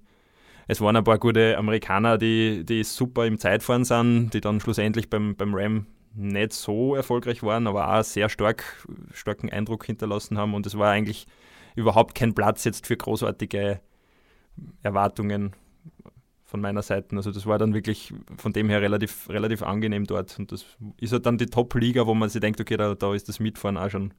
[0.66, 5.10] Es waren ein paar gute Amerikaner, die, die super im Zeitfahren sind, die dann schlussendlich
[5.10, 8.64] beim, beim Ram nicht so erfolgreich waren, aber auch sehr stark,
[9.12, 10.54] starken Eindruck hinterlassen haben.
[10.54, 11.26] Und es war eigentlich
[11.76, 13.80] überhaupt kein Platz jetzt für großartige
[14.82, 15.54] Erwartungen
[16.44, 17.16] von meiner Seite.
[17.16, 20.38] Also das war dann wirklich von dem her relativ, relativ angenehm dort.
[20.38, 20.64] Und das
[20.98, 23.76] ist halt dann die Top-Liga, wo man sich denkt, okay, da, da ist das Mitfahren
[23.76, 24.12] auch schon,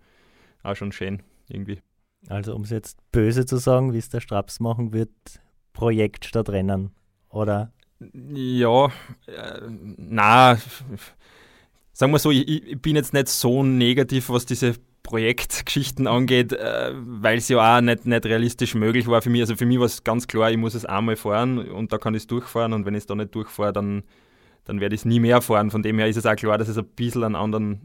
[0.63, 1.79] auch schon schön irgendwie.
[2.27, 5.09] Also um es jetzt böse zu sagen, wie es der Straps machen wird,
[5.73, 6.91] Projekt statt Rennen,
[7.29, 7.73] oder?
[8.13, 8.87] Ja,
[9.27, 10.57] äh, na,
[11.93, 16.91] sagen wir so, ich, ich, bin jetzt nicht so negativ, was diese Projektgeschichten angeht, äh,
[16.93, 19.41] weil es ja auch nicht, nicht realistisch möglich war für mich.
[19.41, 22.13] Also für mich war es ganz klar, ich muss es einmal fahren und da kann
[22.13, 24.03] ich es durchfahren und wenn ich es da nicht durchfahre, dann,
[24.65, 25.71] dann werde ich es nie mehr fahren.
[25.71, 27.81] Von dem her ist es auch klar, dass es ein bisschen einen anderen,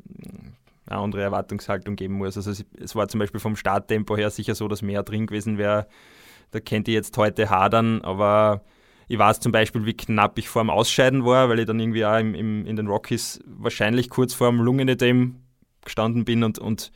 [0.87, 2.37] eine andere Erwartungshaltung geben muss.
[2.37, 5.57] Also es, es war zum Beispiel vom Starttempo her sicher so, dass mehr drin gewesen
[5.57, 5.87] wäre.
[6.51, 8.63] Da kennt ihr jetzt heute hadern, aber
[9.09, 12.05] ich weiß zum Beispiel, wie knapp ich vor dem Ausscheiden war, weil ich dann irgendwie
[12.05, 15.46] auch im, im, in den Rockies wahrscheinlich kurz vor dem Lungenedem
[15.87, 16.93] gestanden bin und, und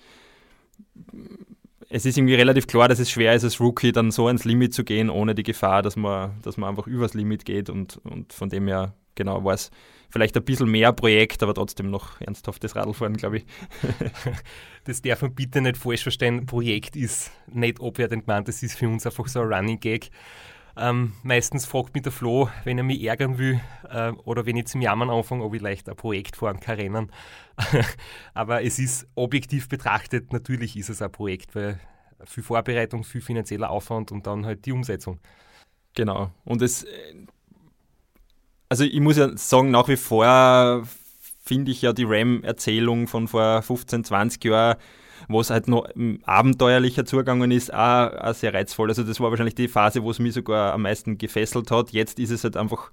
[1.88, 4.72] es ist irgendwie relativ klar, dass es schwer ist, als Rookie dann so ans Limit
[4.72, 8.32] zu gehen, ohne die Gefahr, dass man, dass man einfach übers Limit geht und, und
[8.32, 9.70] von dem her, genau, war es
[10.08, 13.44] vielleicht ein bisschen mehr Projekt, aber trotzdem noch ernsthaftes Radlfahren, glaube ich.
[14.84, 16.46] das darf man bitte nicht falsch verstehen.
[16.46, 20.10] Projekt ist nicht abwertend gemeint, das ist für uns einfach so ein Running Gag.
[20.80, 23.60] Ähm, meistens fragt mich der Flo, wenn er mich ärgern will
[23.90, 27.12] äh, oder wenn ich zum Jammern anfange, ob ich leicht ein Projekt fahren kann rennen.
[28.34, 31.78] Aber es ist objektiv betrachtet, natürlich ist es ein Projekt, weil
[32.24, 35.20] viel Vorbereitung, viel finanzieller Aufwand und dann halt die Umsetzung.
[35.94, 36.30] Genau.
[36.44, 36.86] Und es,
[38.70, 40.86] also ich muss ja sagen, nach wie vor
[41.44, 44.78] finde ich ja die RAM-Erzählung von vor 15, 20 Jahren
[45.28, 45.88] wo es halt noch
[46.24, 48.88] abenteuerlicher zugegangen ist, auch, auch sehr reizvoll.
[48.88, 51.90] Also das war wahrscheinlich die Phase, wo es mich sogar am meisten gefesselt hat.
[51.90, 52.90] Jetzt ist es halt einfach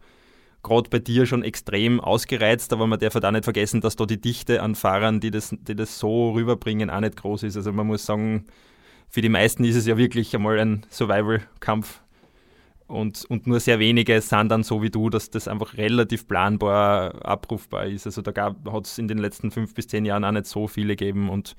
[0.63, 4.05] gerade bei dir schon extrem ausgereizt, aber man darf halt auch nicht vergessen, dass da
[4.05, 7.55] die Dichte an Fahrern, die das, die das so rüberbringen, auch nicht groß ist.
[7.55, 8.45] Also man muss sagen,
[9.09, 12.01] für die meisten ist es ja wirklich einmal ein Survival-Kampf
[12.87, 17.25] und, und nur sehr wenige sind dann so wie du, dass das einfach relativ planbar
[17.25, 18.05] abrufbar ist.
[18.05, 20.95] Also da hat es in den letzten fünf bis zehn Jahren auch nicht so viele
[20.95, 21.55] gegeben und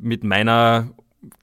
[0.00, 0.90] mit meiner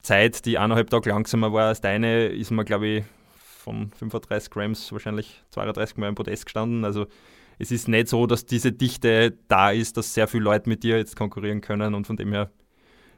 [0.02, 3.04] Zeit, die eineinhalb Tage langsamer war als deine, ist man, glaube ich,
[3.36, 6.84] von 35 Grams wahrscheinlich 32 Mal im Podest gestanden.
[6.84, 7.06] Also
[7.58, 10.96] es ist nicht so, dass diese Dichte da ist, dass sehr viele Leute mit dir
[10.96, 12.50] jetzt konkurrieren können und von dem her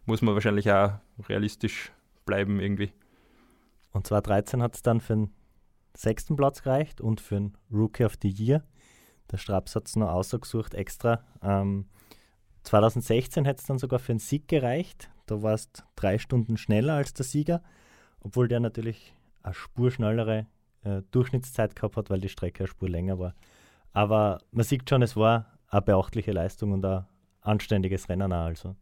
[0.06, 0.92] muss man wahrscheinlich auch
[1.28, 1.92] realistisch
[2.24, 2.92] bleiben irgendwie.
[3.92, 5.30] Und 2013 hat es dann für den
[5.96, 8.64] sechsten Platz gereicht und für den Rookie of the Year.
[9.30, 11.24] Der Straps hat es noch ausgesucht extra.
[11.42, 11.86] Ähm,
[12.64, 15.10] 2016 hätte es dann sogar für einen Sieg gereicht.
[15.30, 17.62] Da warst drei Stunden schneller als der Sieger,
[18.20, 19.14] obwohl der natürlich
[19.44, 20.46] eine Spur schnellere
[20.82, 23.36] äh, Durchschnittszeit gehabt hat, weil die Strecke eine Spur länger war.
[23.92, 27.06] Aber man sieht schon, es war eine beachtliche Leistung und ein
[27.42, 28.74] anständiges Rennen auch also.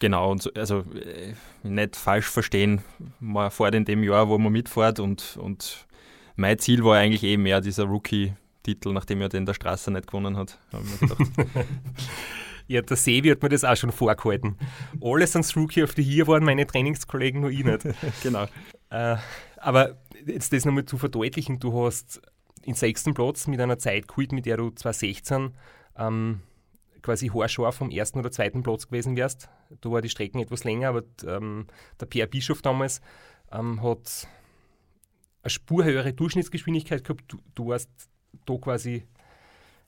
[0.00, 2.82] Genau, und so, also äh, nicht falsch verstehen,
[3.20, 5.86] man fährt in dem Jahr, wo man mitfährt und, und
[6.34, 10.36] mein Ziel war eigentlich eh mehr dieser Rookie-Titel, nachdem er den der Straße nicht gewonnen
[10.36, 10.58] hat.
[12.70, 14.56] ja, der Sevi hat mir das auch schon vorgehalten.
[15.02, 17.82] Alle sind Rookie of the Year waren, meine Trainingskollegen nur ich nicht.
[18.22, 18.46] genau.
[18.90, 19.16] Äh,
[19.56, 22.22] aber jetzt das nochmal zu verdeutlichen, du hast
[22.64, 25.52] den sechsten Platz mit einer Zeit geholt, mit der du 2016
[25.96, 26.42] ähm,
[27.02, 29.48] quasi haarscharf vom ersten oder zweiten Platz gewesen wärst.
[29.80, 31.66] Da war die Strecken etwas länger, aber ähm,
[32.00, 33.00] der Pierre Bischof damals
[33.50, 34.28] ähm, hat
[35.42, 37.24] eine Spur höhere Durchschnittsgeschwindigkeit gehabt.
[37.26, 37.90] Du, du warst
[38.46, 39.08] da quasi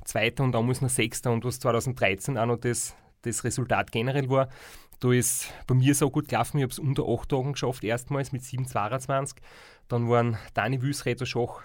[0.05, 4.49] Zweiter und damals noch Sechster und was 2013 auch noch das, das Resultat generell war.
[5.01, 8.33] Da ist bei mir so gut gelaufen, ich habe es unter 8 Tagen geschafft, erstmals
[8.33, 9.37] mit 7,22.
[9.89, 11.63] Dann waren Dani Wüs, Reto Schach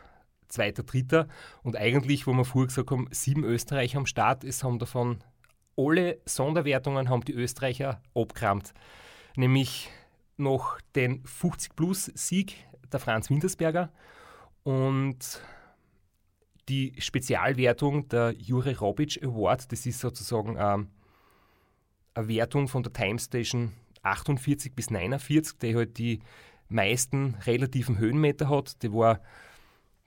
[0.48, 1.28] Zweiter, Dritter
[1.62, 5.24] und eigentlich, wo wir vorher gesagt haben, sieben Österreicher am Start, es haben davon
[5.78, 8.74] alle Sonderwertungen haben die Österreicher abgerammt.
[9.36, 9.90] Nämlich
[10.38, 12.56] noch den 50-Plus-Sieg
[12.92, 13.92] der Franz Wintersberger
[14.64, 15.42] und
[16.70, 19.72] die Spezialwertung der Jure Robic Award.
[19.72, 20.90] Das ist sozusagen ähm,
[22.14, 26.20] eine Wertung von der Time Station 48 bis 49, die halt die
[26.70, 28.82] meisten relativen Höhenmeter hat.
[28.84, 29.22] Die war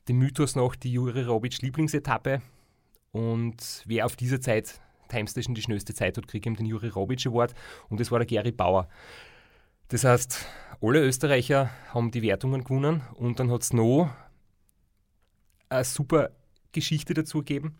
[0.08, 2.42] dem Mythos nach die Jure Robic Lieblingsetappe.
[3.12, 4.80] Und wer auf dieser Zeit
[5.10, 7.54] Time Station die schnellste Zeit hat, kriegt ihm den Juri Robic Award
[7.88, 8.88] und das war der Gary Bauer.
[9.88, 10.46] Das heißt,
[10.80, 14.10] alle Österreicher haben die Wertungen gewonnen und dann hat es noch
[15.68, 16.30] eine super
[16.72, 17.78] Geschichte dazu gegeben,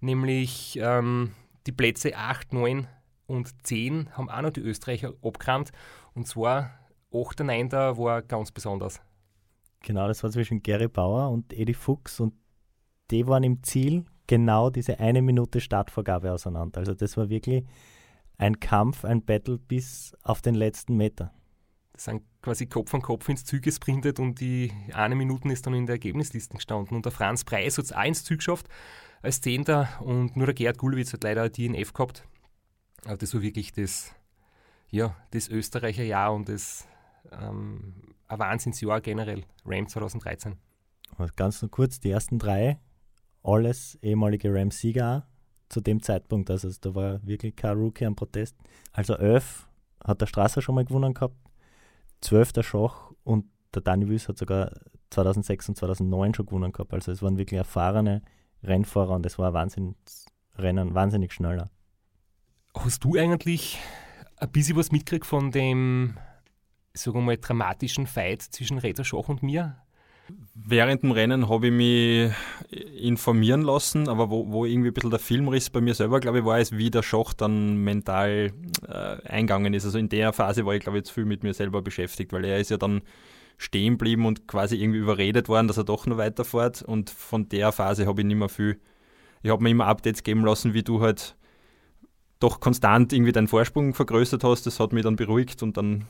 [0.00, 1.32] nämlich ähm,
[1.66, 2.86] die Plätze 8, 9
[3.26, 5.72] und 10 haben auch noch die Österreicher abgerannt
[6.14, 6.78] und zwar
[7.12, 9.00] 8 und 9 da war ganz besonders.
[9.80, 12.34] Genau, das war zwischen Gary Bauer und Edi Fuchs und
[13.10, 16.78] die waren im Ziel genau diese eine Minute Startvorgabe auseinander.
[16.78, 17.64] Also das war wirklich
[18.38, 21.32] ein Kampf, ein Battle bis auf den letzten Meter.
[21.92, 25.74] Das sind quasi Kopf an Kopf ins Ziel gesprintet und die eine Minute ist dann
[25.74, 26.96] in der Ergebnisliste gestanden.
[26.96, 28.68] Und der Franz Preis hat es auch ins Ziel geschafft
[29.22, 32.26] als Zehnter und nur der Gerd Gulwitz hat leider ein DNF gehabt.
[33.04, 34.14] Aber das war wirklich das,
[34.90, 36.86] ja, das Österreicher Jahr und das
[37.30, 37.94] ähm,
[38.26, 40.56] ein Wahnsinnsjahr generell, RAM 2013.
[41.36, 42.78] ganz nur kurz, die ersten drei
[43.44, 45.26] alles ehemalige Rams-Sieger
[45.68, 46.50] zu dem Zeitpunkt.
[46.50, 48.56] Also da war wirklich kein Rookie am Protest.
[48.92, 49.68] Also 11
[50.04, 51.36] hat der Strasser schon mal gewonnen gehabt,
[52.22, 53.44] 12 der Schach und
[53.74, 54.72] der Dani Wüs hat sogar
[55.10, 56.92] 2006 und 2009 schon gewonnen gehabt.
[56.94, 58.22] Also es waren wirklich erfahrene
[58.62, 61.70] Rennfahrer und es war ein Wahnsinnsrennen, wahnsinnig schneller.
[62.74, 63.78] Hast du eigentlich
[64.36, 66.16] ein bisschen was mitgekriegt von dem,
[66.94, 69.81] sagen wir mal, dramatischen Fight zwischen Reda Schach und mir?
[70.54, 72.32] Während dem Rennen habe ich mich
[72.96, 76.44] informieren lassen, aber wo, wo irgendwie ein bisschen der Filmriss bei mir selber, glaube ich,
[76.44, 78.52] war, ist, wie der Schach dann mental
[78.86, 79.84] äh, eingegangen ist.
[79.84, 82.44] Also in der Phase war ich, glaube ich, zu viel mit mir selber beschäftigt, weil
[82.44, 83.02] er ist ja dann
[83.58, 86.82] stehen geblieben und quasi irgendwie überredet worden, dass er doch noch weiterfährt.
[86.82, 88.78] Und von der Phase habe ich nicht mehr viel.
[89.42, 91.36] Ich habe mir immer Updates geben lassen, wie du halt
[92.42, 94.66] doch konstant irgendwie deinen Vorsprung vergrößert hast.
[94.66, 96.06] Das hat mich dann beruhigt und dann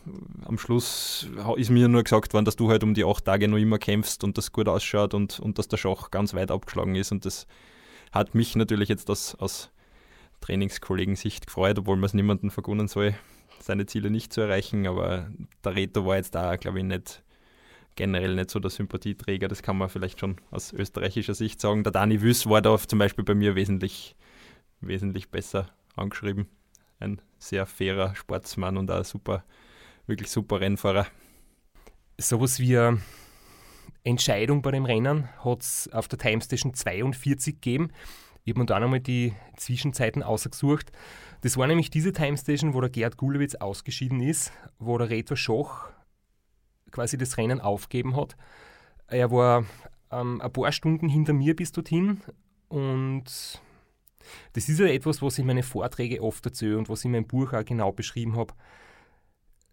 [0.46, 3.58] am Schluss ist mir nur gesagt worden, dass du halt um die acht Tage noch
[3.58, 7.12] immer kämpfst und das gut ausschaut und, und dass der Schach ganz weit abgeschlagen ist.
[7.12, 7.46] Und das
[8.12, 9.70] hat mich natürlich jetzt das aus
[10.40, 13.14] Trainingskollegen-Sicht gefreut, obwohl man es niemandem vergunnen soll,
[13.60, 14.86] seine Ziele nicht zu erreichen.
[14.86, 15.28] Aber
[15.64, 17.22] der Reto war jetzt da, glaube ich, nicht
[17.94, 19.48] generell nicht so der Sympathieträger.
[19.48, 21.84] Das kann man vielleicht schon aus österreichischer Sicht sagen.
[21.84, 24.16] Der Dani Wüss war da zum Beispiel bei mir wesentlich,
[24.80, 26.48] wesentlich besser angeschrieben.
[27.00, 29.44] Ein sehr fairer Sportsmann und ein super,
[30.06, 31.06] wirklich super Rennfahrer.
[32.18, 33.00] Sowas wie eine
[34.04, 37.90] Entscheidung bei dem Rennen hat es auf der Time Station 42 gegeben.
[38.44, 40.90] Ich habe mir da nochmal die Zwischenzeiten ausgesucht.
[41.42, 45.36] Das war nämlich diese Time Station, wo der Gerd Gulewitz ausgeschieden ist, wo der Reto
[45.36, 45.88] Schoch
[46.90, 48.36] quasi das Rennen aufgeben hat.
[49.06, 49.64] Er war
[50.10, 52.20] ähm, ein paar Stunden hinter mir bis dorthin
[52.68, 53.60] und
[54.52, 57.12] das ist ja etwas, was ich in meine Vorträge oft erzähle und was ich in
[57.12, 58.54] meinem Buch auch genau beschrieben habe.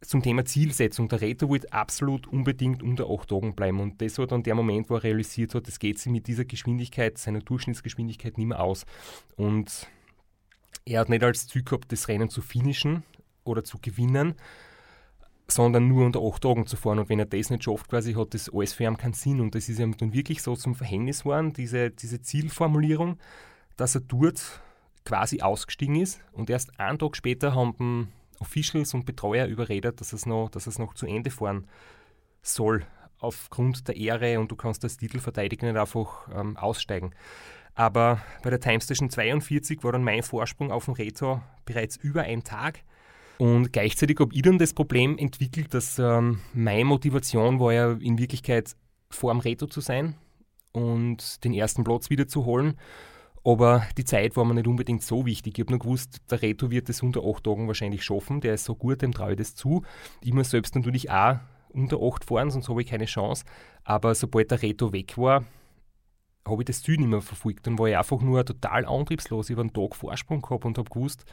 [0.02, 1.10] Zum Thema Zielsetzung.
[1.10, 3.82] Der Reto wollte absolut unbedingt unter 8 Tagen bleiben.
[3.82, 6.46] Und das war dann der Moment, wo er realisiert hat, das geht sich mit dieser
[6.46, 8.86] Geschwindigkeit, seiner Durchschnittsgeschwindigkeit nicht mehr aus.
[9.36, 9.90] Und
[10.86, 13.04] er hat nicht als Ziel gehabt, das Rennen zu finishen
[13.44, 14.36] oder zu gewinnen,
[15.48, 17.00] sondern nur unter 8 Tagen zu fahren.
[17.00, 19.42] Und wenn er das nicht schafft, quasi, hat das alles für ihn keinen Sinn.
[19.42, 23.18] Und das ist ihm dann wirklich so zum Verhängnis geworden, diese, diese Zielformulierung,
[23.80, 24.62] dass er dort
[25.06, 26.22] quasi ausgestiegen ist.
[26.32, 30.80] Und erst einen Tag später haben Officials und Betreuer überredet, dass es noch, dass es
[30.80, 31.68] noch zu Ende fahren
[32.42, 32.86] soll,
[33.20, 37.12] aufgrund der Ehre und du kannst als Titelverteidiger nicht einfach ähm, aussteigen.
[37.76, 42.24] Aber bei der Time Station 42 war dann mein Vorsprung auf dem Reto bereits über
[42.24, 42.84] einen Tag.
[43.38, 48.18] Und gleichzeitig habe ich dann das Problem entwickelt, dass ähm, meine Motivation war ja in
[48.18, 48.76] Wirklichkeit
[49.10, 50.16] vor dem Reto zu sein
[50.74, 52.78] und den ersten Platz wieder zu holen.
[53.44, 55.58] Aber die Zeit war mir nicht unbedingt so wichtig.
[55.58, 58.42] Ich habe nur gewusst, der Reto wird es unter acht Tagen wahrscheinlich schaffen.
[58.42, 59.84] Der ist so gut, dem traue ich das zu.
[60.22, 61.38] Ich muss selbst natürlich auch
[61.70, 63.46] unter acht fahren, sonst habe ich keine Chance.
[63.84, 65.46] Aber sobald der Reto weg war,
[66.46, 67.68] habe ich das Ziel nicht mehr verfolgt.
[67.68, 69.50] Dann war ich einfach nur total antriebslos.
[69.50, 71.26] Ich habe einen Tag Vorsprung gehabt und habe gewusst,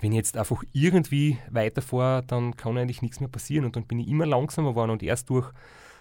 [0.00, 3.64] wenn ich jetzt einfach irgendwie weiterfahre, dann kann eigentlich nichts mehr passieren.
[3.64, 5.50] Und dann bin ich immer langsamer geworden und erst durch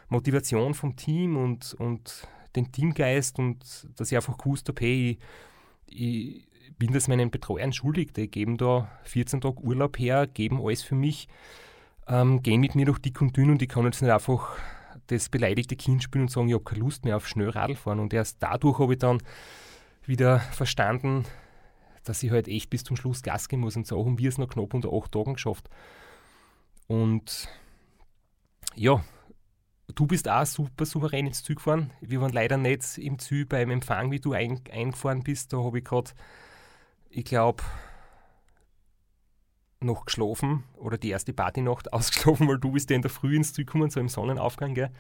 [0.10, 2.28] Motivation vom Team und, und
[2.58, 5.18] den Teamgeist und dass ich einfach gewusst habe, hey,
[5.88, 8.14] ich, ich bin das meinen Betreuern schuldig.
[8.14, 11.28] Die geben da 14 Tage Urlaub her, geben alles für mich,
[12.08, 14.58] ähm, gehen mit mir durch dick und dünn und ich kann jetzt nicht einfach
[15.08, 18.00] das beleidigte Kind spielen und sagen, ich habe keine Lust mehr auf Schnellradfahren.
[18.00, 19.22] Und erst dadurch habe ich dann
[20.06, 21.26] wieder verstanden,
[22.04, 23.76] dass ich halt echt bis zum Schluss Gas geben muss.
[23.76, 25.70] Und so haben wir es noch knapp unter acht Tagen geschafft.
[26.88, 27.48] Und
[28.76, 29.04] ja,
[29.96, 31.92] du bist auch super souverän ins Ziel gefahren.
[32.02, 35.54] Wir waren leider nicht im Ziel beim Empfang, wie du ein, eingefahren bist.
[35.54, 36.12] Da habe ich gerade,
[37.10, 37.64] ich glaube,
[39.80, 43.54] noch geschlafen oder die erste Partynacht ausgeschlafen, weil du bist ja in der Früh ins
[43.54, 44.74] Ziel gekommen, so im Sonnenaufgang.
[44.74, 44.92] Gell?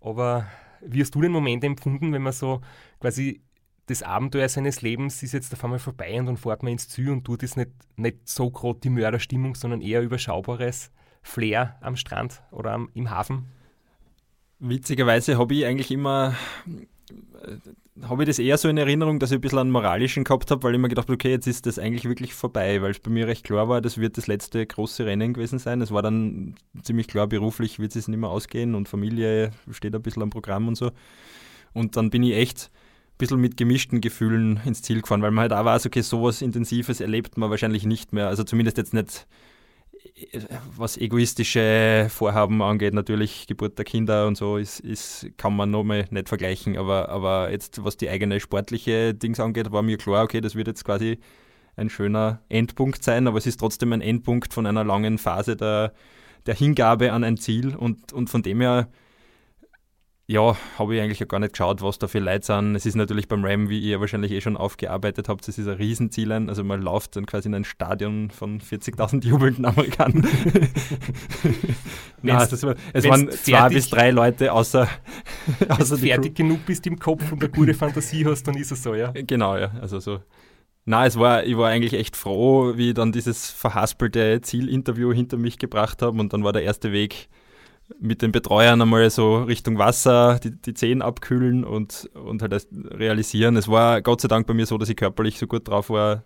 [0.00, 0.46] Aber
[0.80, 2.60] wie hast du den Moment empfunden, wenn man so
[3.00, 3.42] quasi
[3.86, 7.10] das Abenteuer seines Lebens ist jetzt auf einmal vorbei und dann fährt man ins Ziel
[7.10, 12.42] und tut es nicht, nicht so gerade die Mörderstimmung, sondern eher überschaubares Flair am Strand
[12.52, 13.48] oder am, im Hafen?
[14.64, 16.36] Witzigerweise habe ich eigentlich immer,
[17.42, 20.52] äh, habe ich das eher so in Erinnerung, dass ich ein bisschen einen moralischen gehabt
[20.52, 23.00] habe, weil ich mir gedacht habe, okay, jetzt ist das eigentlich wirklich vorbei, weil es
[23.00, 25.80] bei mir recht klar war, das wird das letzte große Rennen gewesen sein.
[25.80, 30.02] Es war dann ziemlich klar, beruflich wird es nicht mehr ausgehen und Familie steht ein
[30.02, 30.92] bisschen am Programm und so.
[31.72, 35.42] Und dann bin ich echt ein bisschen mit gemischten Gefühlen ins Ziel gefahren, weil man
[35.42, 38.28] halt auch weiß, okay, sowas Intensives erlebt man wahrscheinlich nicht mehr.
[38.28, 39.26] Also zumindest jetzt nicht
[40.76, 46.06] was egoistische Vorhaben angeht, natürlich Geburt der Kinder und so, ist, ist, kann man nochmal
[46.10, 46.76] nicht vergleichen.
[46.76, 50.68] Aber, aber jetzt, was die eigene sportliche Dings angeht, war mir klar, okay, das wird
[50.68, 51.18] jetzt quasi
[51.76, 55.92] ein schöner Endpunkt sein, aber es ist trotzdem ein Endpunkt von einer langen Phase der,
[56.46, 58.88] der Hingabe an ein Ziel und, und von dem her
[60.32, 62.74] ja, habe ich eigentlich gar nicht geschaut, was da für Leute sind.
[62.74, 65.74] Es ist natürlich beim Ram, wie ihr wahrscheinlich eh schon aufgearbeitet habt, das ist ein
[65.74, 66.32] Riesenziel.
[66.32, 70.26] Also man läuft dann quasi in ein Stadion von 40.000 jubelnden Amerikanern.
[72.22, 74.88] Nein, das war, es waren zwei bis drei Leute außer,
[75.68, 78.72] außer Wenn du fertig genug bist im Kopf und eine gute Fantasie hast, dann ist
[78.72, 79.12] es so, ja.
[79.12, 79.72] Genau, ja.
[79.82, 80.20] Also so.
[80.86, 85.36] Na, es war, ich war eigentlich echt froh, wie ich dann dieses verhaspelte Zielinterview hinter
[85.36, 87.28] mich gebracht habe und dann war der erste Weg
[88.00, 93.56] mit den Betreuern einmal so Richtung Wasser die, die Zehen abkühlen und, und halt realisieren.
[93.56, 96.24] Es war Gott sei Dank bei mir so, dass ich körperlich so gut drauf war,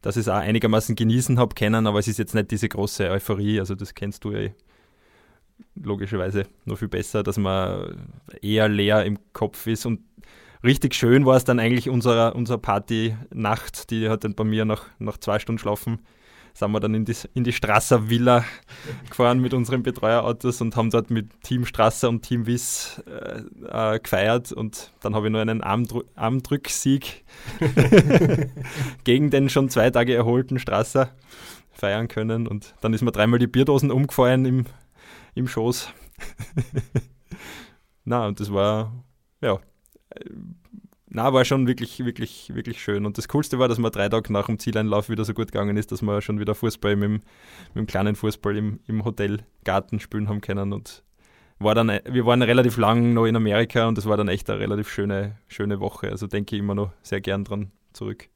[0.00, 3.08] dass ich es auch einigermaßen genießen habe können, aber es ist jetzt nicht diese große
[3.08, 4.54] Euphorie, also das kennst du ja eh
[5.74, 10.00] logischerweise noch viel besser, dass man eher leer im Kopf ist und
[10.64, 14.86] richtig schön war es dann eigentlich unserer, unsere Party-Nacht, die hat dann bei mir nach,
[14.98, 16.00] nach zwei Stunden Schlafen
[16.54, 18.44] sind wir dann in die, in die Strasser Villa
[19.08, 23.98] gefahren mit unseren Betreuerautos und haben dort mit Team Strasser und Team Wiss äh, äh,
[23.98, 27.24] gefeiert und dann habe ich nur einen Armdrü Armdrücksieg
[29.04, 31.10] gegen den schon zwei Tage erholten Strasser
[31.70, 34.66] feiern können und dann ist mir dreimal die Bierdosen umgefallen im,
[35.34, 35.88] im Schoß.
[38.04, 38.92] Na, und das war,
[39.40, 39.58] ja,
[41.14, 43.04] na, war schon wirklich, wirklich, wirklich schön.
[43.04, 45.76] Und das Coolste war, dass man drei Tage nach dem Zieleinlauf wieder so gut gegangen
[45.76, 47.12] ist, dass wir schon wieder Fußball mit dem,
[47.74, 50.72] mit dem kleinen Fußball im, im Hotelgarten spielen haben können.
[50.72, 51.04] Und
[51.58, 54.58] war dann, wir waren relativ lang noch in Amerika und das war dann echt eine
[54.58, 56.08] relativ schöne, schöne Woche.
[56.08, 58.28] Also denke ich immer noch sehr gern dran zurück.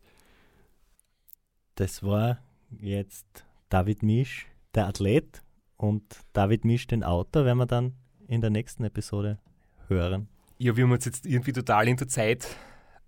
[1.76, 2.38] Das war
[2.78, 5.42] jetzt David Misch, der Athlet,
[5.76, 7.94] und David Misch, den Autor, werden wir dann
[8.28, 9.38] in der nächsten Episode
[9.88, 10.28] hören.
[10.58, 12.48] Ja, wir haben uns jetzt irgendwie total in der Zeit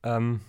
[0.02, 0.40] ähm,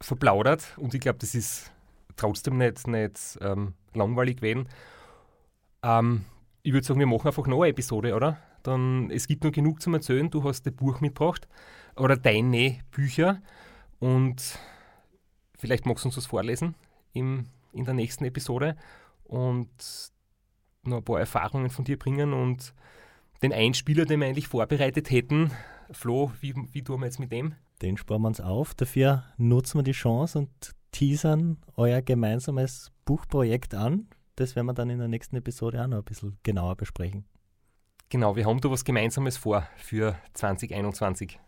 [0.00, 1.70] verplaudert und ich glaube, das ist
[2.16, 4.66] trotzdem nicht, nicht ähm, langweilig gewesen.
[5.82, 6.24] Ähm,
[6.62, 8.38] ich würde sagen, wir machen einfach noch eine Episode, oder?
[8.62, 10.30] Dann, es gibt noch genug zum Erzählen.
[10.30, 11.48] Du hast ein Buch mitgebracht
[11.96, 13.42] oder deine Bücher
[13.98, 14.58] und
[15.58, 16.74] vielleicht magst du uns was vorlesen
[17.12, 18.76] im, in der nächsten Episode
[19.24, 19.68] und
[20.84, 22.72] noch ein paar Erfahrungen von dir bringen und
[23.42, 25.50] den Einspieler, den wir eigentlich vorbereitet hätten.
[25.96, 27.54] Flo, wie, wie tun wir jetzt mit dem?
[27.80, 28.74] Den sparen wir uns auf.
[28.74, 30.50] Dafür nutzen wir die Chance und
[30.92, 34.08] teasern euer gemeinsames Buchprojekt an.
[34.36, 37.24] Das werden wir dann in der nächsten Episode auch noch ein bisschen genauer besprechen.
[38.08, 41.38] Genau, wir haben da was Gemeinsames vor für 2021.